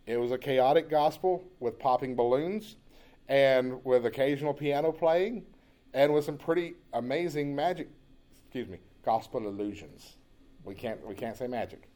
It 0.07 0.17
was 0.17 0.33
a 0.33 0.39
chaotic 0.39 0.89
gospel 0.89 1.45
with 1.61 1.79
popping 1.79 2.15
balloons 2.15 2.77
and 3.29 3.85
with 3.85 4.07
occasional 4.07 4.55
piano 4.55 4.93
playing 4.93 5.45
and 5.95 6.13
with 6.13 6.25
some 6.25 6.37
pretty 6.37 6.75
amazing 6.93 7.55
magic, 7.55 7.89
excuse 8.45 8.69
me, 8.69 8.79
gospel 9.05 9.47
illusions. 9.47 10.17
We 10.65 10.75
can't, 10.75 11.07
we 11.07 11.15
can't 11.15 11.37
say 11.37 11.47
magic. 11.47 11.89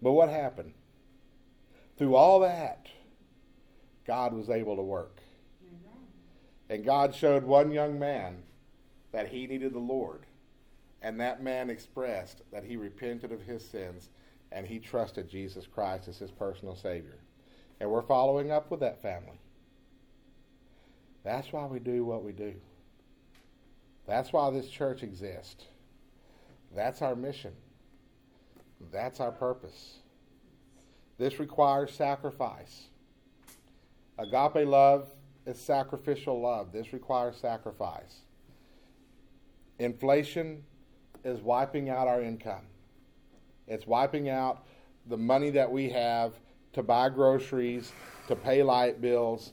But 0.00 0.12
what 0.12 0.30
happened? 0.30 0.72
Through 1.98 2.14
all 2.14 2.40
that, 2.40 2.86
God 4.06 4.32
was 4.32 4.48
able 4.48 4.76
to 4.76 4.82
work. 4.82 5.20
And 6.70 6.84
God 6.84 7.14
showed 7.14 7.44
one 7.44 7.70
young 7.72 7.98
man 7.98 8.42
that 9.12 9.28
he 9.28 9.46
needed 9.46 9.72
the 9.72 9.78
Lord. 9.78 10.24
And 11.02 11.20
that 11.20 11.42
man 11.42 11.70
expressed 11.70 12.42
that 12.52 12.64
he 12.64 12.76
repented 12.76 13.32
of 13.32 13.42
his 13.42 13.64
sins 13.64 14.08
and 14.50 14.66
he 14.66 14.78
trusted 14.78 15.28
Jesus 15.28 15.66
Christ 15.66 16.08
as 16.08 16.18
his 16.18 16.30
personal 16.30 16.74
Savior. 16.74 17.18
And 17.80 17.90
we're 17.90 18.02
following 18.02 18.50
up 18.50 18.70
with 18.70 18.80
that 18.80 19.02
family. 19.02 19.40
That's 21.28 21.52
why 21.52 21.66
we 21.66 21.78
do 21.78 22.06
what 22.06 22.24
we 22.24 22.32
do. 22.32 22.54
That's 24.06 24.32
why 24.32 24.48
this 24.48 24.66
church 24.66 25.02
exists. 25.02 25.66
That's 26.74 27.02
our 27.02 27.14
mission. 27.14 27.52
That's 28.90 29.20
our 29.20 29.30
purpose. 29.30 29.98
This 31.18 31.38
requires 31.38 31.92
sacrifice. 31.92 32.84
Agape 34.18 34.66
love 34.66 35.10
is 35.44 35.60
sacrificial 35.60 36.40
love. 36.40 36.72
This 36.72 36.94
requires 36.94 37.36
sacrifice. 37.36 38.22
Inflation 39.78 40.62
is 41.26 41.42
wiping 41.42 41.90
out 41.90 42.08
our 42.08 42.22
income. 42.22 42.64
It's 43.66 43.86
wiping 43.86 44.30
out 44.30 44.64
the 45.10 45.18
money 45.18 45.50
that 45.50 45.70
we 45.70 45.90
have 45.90 46.32
to 46.72 46.82
buy 46.82 47.10
groceries, 47.10 47.92
to 48.28 48.34
pay 48.34 48.62
light 48.62 49.02
bills. 49.02 49.52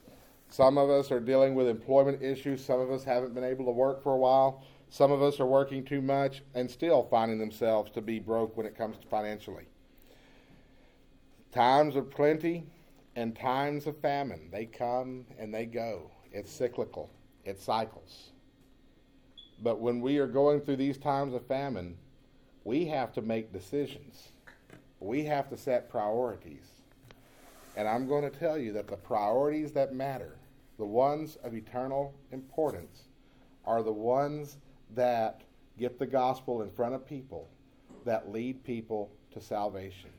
Some 0.56 0.78
of 0.78 0.90
us 0.90 1.12
are 1.12 1.20
dealing 1.20 1.54
with 1.54 1.68
employment 1.68 2.24
issues. 2.24 2.64
Some 2.64 2.80
of 2.80 2.90
us 2.90 3.04
haven't 3.04 3.36
been 3.36 3.44
able 3.44 3.66
to 3.66 3.72
work 3.72 4.02
for 4.02 4.14
a 4.14 4.18
while. 4.18 4.64
Some 4.88 5.12
of 5.12 5.22
us 5.22 5.42
are 5.42 5.46
working 5.46 5.84
too 5.84 6.02
much 6.02 6.44
and 6.54 6.72
still 6.72 7.04
finding 7.12 7.40
themselves 7.40 7.92
to 7.92 8.00
be 8.00 8.20
broke 8.20 8.56
when 8.56 8.66
it 8.66 8.78
comes 8.78 8.98
to 9.00 9.08
financially. 9.08 9.66
Times 11.52 11.98
of 11.98 12.10
plenty 12.10 12.68
and 13.18 13.36
times 13.36 13.86
of 13.86 14.00
famine, 14.00 14.48
they 14.50 14.66
come 14.66 15.26
and 15.38 15.54
they 15.54 15.66
go. 15.66 16.10
It's 16.32 16.54
cyclical, 16.54 17.10
it 17.44 17.60
cycles. 17.60 18.32
But 19.62 19.82
when 19.82 20.00
we 20.00 20.20
are 20.20 20.28
going 20.28 20.62
through 20.62 20.78
these 20.78 20.98
times 20.98 21.34
of 21.34 21.46
famine, 21.48 21.98
we 22.64 22.86
have 22.86 23.12
to 23.16 23.22
make 23.22 23.52
decisions. 23.52 24.30
We 25.02 25.26
have 25.26 25.50
to 25.50 25.58
set 25.58 25.90
priorities. 25.90 26.70
And 27.76 27.90
I'm 27.90 28.08
going 28.08 28.24
to 28.24 28.40
tell 28.40 28.58
you 28.58 28.72
that 28.72 28.88
the 28.88 28.96
priorities 28.96 29.74
that 29.74 29.94
matter, 29.94 30.38
the 30.78 30.86
ones 30.86 31.38
of 31.44 31.54
eternal 31.54 32.14
importance, 32.32 33.04
are 33.66 33.82
the 33.82 33.92
ones 33.92 34.58
that 34.94 35.42
get 35.78 36.00
the 36.00 36.06
gospel 36.06 36.62
in 36.62 36.70
front 36.72 36.96
of 36.96 37.06
people 37.06 37.50
that 38.06 38.32
lead 38.32 38.64
people 38.64 39.12
to 39.32 39.42
salvation. 39.42 40.10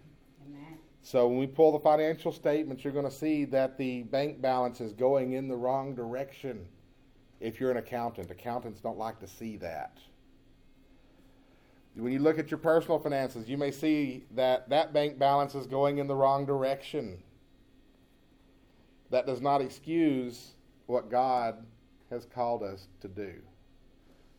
Amen. 0.47 0.79
So 1.03 1.29
when 1.29 1.39
we 1.39 1.47
pull 1.47 1.73
the 1.73 1.79
financial 1.79 2.33
statements, 2.33 2.83
you're 2.83 2.93
going 2.93 3.05
to 3.05 3.11
see 3.11 3.45
that 3.47 3.79
the 3.79 4.03
bank 4.03 4.43
balance 4.43 4.81
is 4.81 4.93
going 4.93 5.33
in 5.33 5.47
the 5.49 5.57
wrong 5.57 5.95
direction. 5.95 6.67
If 7.39 7.61
you're 7.61 7.71
an 7.71 7.77
accountant, 7.77 8.31
accountants 8.31 8.81
don't 8.81 8.99
like 8.99 9.21
to 9.21 9.29
see 9.29 9.57
that. 9.59 9.99
When 11.95 12.13
you 12.13 12.19
look 12.19 12.39
at 12.39 12.51
your 12.51 12.59
personal 12.59 12.99
finances, 12.99 13.49
you 13.49 13.57
may 13.57 13.71
see 13.71 14.25
that 14.33 14.69
that 14.69 14.93
bank 14.93 15.19
balance 15.19 15.55
is 15.55 15.67
going 15.67 15.99
in 15.99 16.07
the 16.07 16.15
wrong 16.15 16.45
direction. 16.45 17.23
That 19.11 19.27
does 19.27 19.41
not 19.41 19.61
excuse 19.61 20.55
what 20.87 21.11
God 21.11 21.65
has 22.11 22.25
called 22.25 22.63
us 22.63 22.89
to 23.01 23.09
do. 23.09 23.35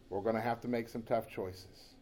We're 0.10 0.22
going 0.22 0.36
to 0.36 0.42
have 0.42 0.62
to 0.62 0.68
make 0.68 0.88
some 0.90 1.04
tough 1.04 1.30
choices. 1.30 1.96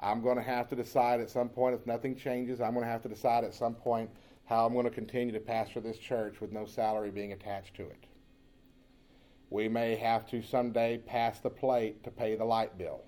I'm 0.00 0.20
going 0.20 0.36
to 0.36 0.42
have 0.42 0.68
to 0.68 0.76
decide 0.76 1.20
at 1.20 1.30
some 1.30 1.48
point, 1.48 1.76
if 1.76 1.86
nothing 1.86 2.16
changes, 2.16 2.60
I'm 2.60 2.72
going 2.74 2.84
to 2.84 2.90
have 2.90 3.02
to 3.02 3.08
decide 3.08 3.44
at 3.44 3.54
some 3.54 3.74
point 3.74 4.10
how 4.46 4.66
I'm 4.66 4.72
going 4.72 4.84
to 4.84 4.90
continue 4.90 5.32
to 5.32 5.40
pastor 5.40 5.80
this 5.80 5.98
church 5.98 6.40
with 6.40 6.50
no 6.50 6.66
salary 6.66 7.10
being 7.10 7.32
attached 7.32 7.76
to 7.76 7.82
it. 7.82 8.06
We 9.50 9.68
may 9.68 9.94
have 9.96 10.26
to 10.30 10.42
someday 10.42 10.98
pass 10.98 11.38
the 11.38 11.50
plate 11.50 12.02
to 12.04 12.10
pay 12.10 12.34
the 12.34 12.44
light 12.44 12.76
bill. 12.76 13.04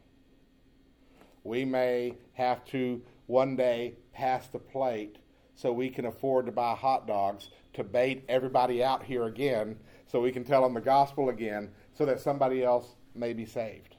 We 1.43 1.65
may 1.65 2.15
have 2.35 2.65
to 2.67 3.03
one 3.27 3.57
day 3.57 3.95
pass 4.13 4.47
the 4.47 4.59
plate 4.59 5.19
so 5.55 5.73
we 5.73 5.89
can 5.89 6.07
afford 6.07 6.47
to 6.47 6.53
buy 6.53 6.75
hot 6.75 7.07
dogs 7.07 7.51
to 7.75 7.85
bait 7.85 8.25
everybody 8.29 8.83
out 8.83 9.03
here 9.03 9.25
again 9.25 9.77
so 10.07 10.21
we 10.21 10.33
can 10.33 10.45
tell 10.45 10.63
them 10.63 10.75
the 10.75 10.81
gospel 10.81 11.29
again 11.29 11.71
so 11.93 12.05
that 12.07 12.21
somebody 12.21 12.63
else 12.63 12.97
may 13.15 13.33
be 13.33 13.47
saved. 13.47 13.97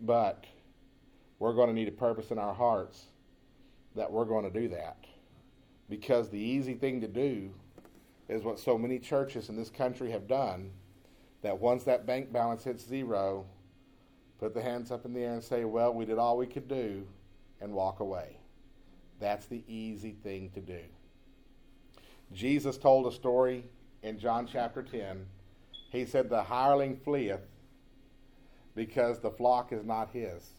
But 0.00 0.46
we're 1.38 1.54
going 1.54 1.68
to 1.68 1.74
need 1.74 1.88
a 1.88 1.92
purpose 1.92 2.30
in 2.30 2.38
our 2.38 2.54
hearts 2.54 3.04
that 3.96 4.10
we're 4.10 4.24
going 4.24 4.50
to 4.50 4.60
do 4.60 4.68
that. 4.68 5.04
Because 5.88 6.28
the 6.28 6.38
easy 6.38 6.74
thing 6.74 7.00
to 7.00 7.08
do 7.08 7.50
is 8.28 8.44
what 8.44 8.58
so 8.58 8.78
many 8.78 8.98
churches 8.98 9.48
in 9.48 9.56
this 9.56 9.70
country 9.70 10.10
have 10.10 10.28
done 10.28 10.70
that 11.42 11.58
once 11.58 11.84
that 11.84 12.06
bank 12.06 12.32
balance 12.32 12.64
hits 12.64 12.86
zero, 12.86 13.46
put 14.38 14.54
the 14.54 14.62
hands 14.62 14.90
up 14.90 15.04
in 15.04 15.12
the 15.12 15.20
air 15.20 15.32
and 15.32 15.42
say, 15.42 15.64
Well, 15.64 15.92
we 15.92 16.04
did 16.04 16.18
all 16.18 16.36
we 16.36 16.46
could 16.46 16.68
do, 16.68 17.06
and 17.60 17.72
walk 17.72 18.00
away. 18.00 18.39
That's 19.20 19.46
the 19.46 19.62
easy 19.68 20.16
thing 20.24 20.50
to 20.54 20.60
do. 20.60 20.80
Jesus 22.32 22.78
told 22.78 23.06
a 23.06 23.12
story 23.12 23.64
in 24.02 24.18
John 24.18 24.48
chapter 24.50 24.82
10 24.82 25.26
he 25.90 26.06
said, 26.06 26.30
The 26.30 26.44
hireling 26.44 26.96
fleeth 26.96 27.40
because 28.74 29.18
the 29.18 29.30
flock 29.30 29.72
is 29.72 29.84
not 29.84 30.10
his. 30.12 30.50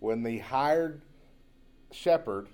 When 0.00 0.22
the 0.22 0.38
hired 0.38 1.02
shepherd, 1.92 2.48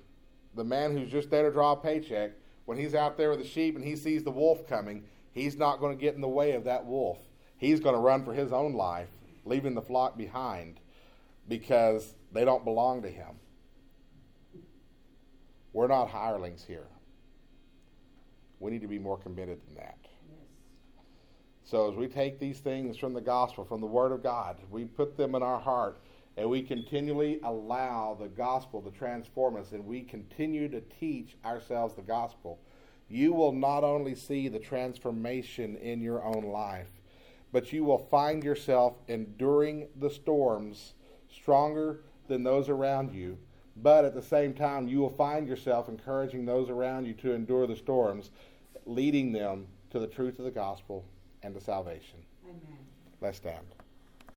the 0.55 0.65
man 0.65 0.97
who's 0.97 1.11
just 1.11 1.31
there 1.31 1.45
to 1.45 1.53
draw 1.53 1.73
a 1.73 1.77
paycheck, 1.77 2.33
when 2.65 2.77
he's 2.77 2.95
out 2.95 3.17
there 3.17 3.31
with 3.31 3.39
the 3.39 3.47
sheep 3.47 3.77
and 3.77 3.85
he 3.85 3.95
sees 3.95 4.25
the 4.25 4.31
wolf 4.31 4.67
coming, 4.67 5.05
he's 5.33 5.57
not 5.57 5.79
going 5.79 5.97
to 5.97 6.01
get 6.01 6.17
in 6.17 6.21
the 6.21 6.29
way 6.29 6.53
of 6.53 6.65
that 6.65 6.85
wolf. 6.85 7.19
He's 7.57 7.81
going 7.81 7.95
to 7.95 8.01
run 8.01 8.25
for 8.25 8.35
his 8.35 8.53
own 8.53 8.75
life, 8.75 9.09
leaving 9.45 9.75
the 9.75 9.83
flock 9.83 10.19
behind 10.19 10.81
because 11.49 12.15
they 12.33 12.45
don't 12.45 12.65
belong 12.65 13.03
to 13.03 13.09
him. 13.09 13.37
We're 15.77 15.89
not 15.89 16.09
hirelings 16.09 16.65
here. 16.65 16.87
We 18.61 18.71
need 18.71 18.81
to 18.81 18.89
be 18.89 18.99
more 18.99 19.19
committed 19.19 19.61
than 19.67 19.75
that. 19.75 19.99
So 21.65 21.91
as 21.91 21.97
we 21.99 22.09
take 22.09 22.39
these 22.39 22.61
things 22.61 22.97
from 22.97 23.13
the 23.13 23.21
gospel, 23.21 23.63
from 23.63 23.83
the 23.83 23.87
Word 23.87 24.11
of 24.11 24.23
God, 24.23 24.57
we 24.71 24.87
put 24.87 25.19
them 25.19 25.35
in 25.35 25.43
our 25.43 25.61
heart, 25.61 25.99
and 26.39 26.49
we 26.49 26.63
continually 26.63 27.41
allow 27.45 28.17
the 28.19 28.29
gospel 28.29 28.81
to 28.81 28.91
transform 28.91 29.57
us, 29.57 29.73
and 29.73 29.85
we 29.85 30.01
continue 30.01 30.67
to 30.71 30.81
teach 30.99 31.37
ourselves 31.45 31.95
the 31.95 32.01
gospel, 32.01 32.59
you 33.11 33.35
will 33.35 33.53
not 33.53 33.85
only 33.85 34.15
see 34.15 34.49
the 34.49 34.59
transformation 34.59 35.77
in 35.77 36.01
your 36.01 36.25
own 36.25 36.45
life, 36.45 37.03
but 37.53 37.71
you 37.71 37.85
will 37.85 38.09
find 38.11 38.43
yourself 38.43 38.95
enduring 39.09 39.89
the 39.97 40.09
storms 40.09 40.95
stronger 41.31 42.01
than 42.29 42.45
those 42.45 42.71
around 42.71 43.13
you. 43.13 43.37
But 43.83 44.05
at 44.05 44.15
the 44.15 44.23
same 44.23 44.55
time, 44.55 44.89
you 44.89 45.01
will 45.01 45.11
find 45.11 45.47
yourself 45.47 45.89
encouraging 45.89 46.47
those 46.47 46.71
around 46.71 47.07
you 47.07 47.13
to 47.15 47.33
endure 47.33 47.67
the 47.67 47.77
storms, 47.77 48.31
leading 48.87 49.33
them 49.33 49.67
to 49.91 49.99
the 49.99 50.07
truth 50.07 50.39
of 50.39 50.45
the 50.45 50.51
gospel 50.51 51.05
and 51.43 51.55
to 51.55 51.61
salvation. 51.61 52.19
Amen. 52.45 52.79
Let's 53.21 53.37
stand. 53.37 53.76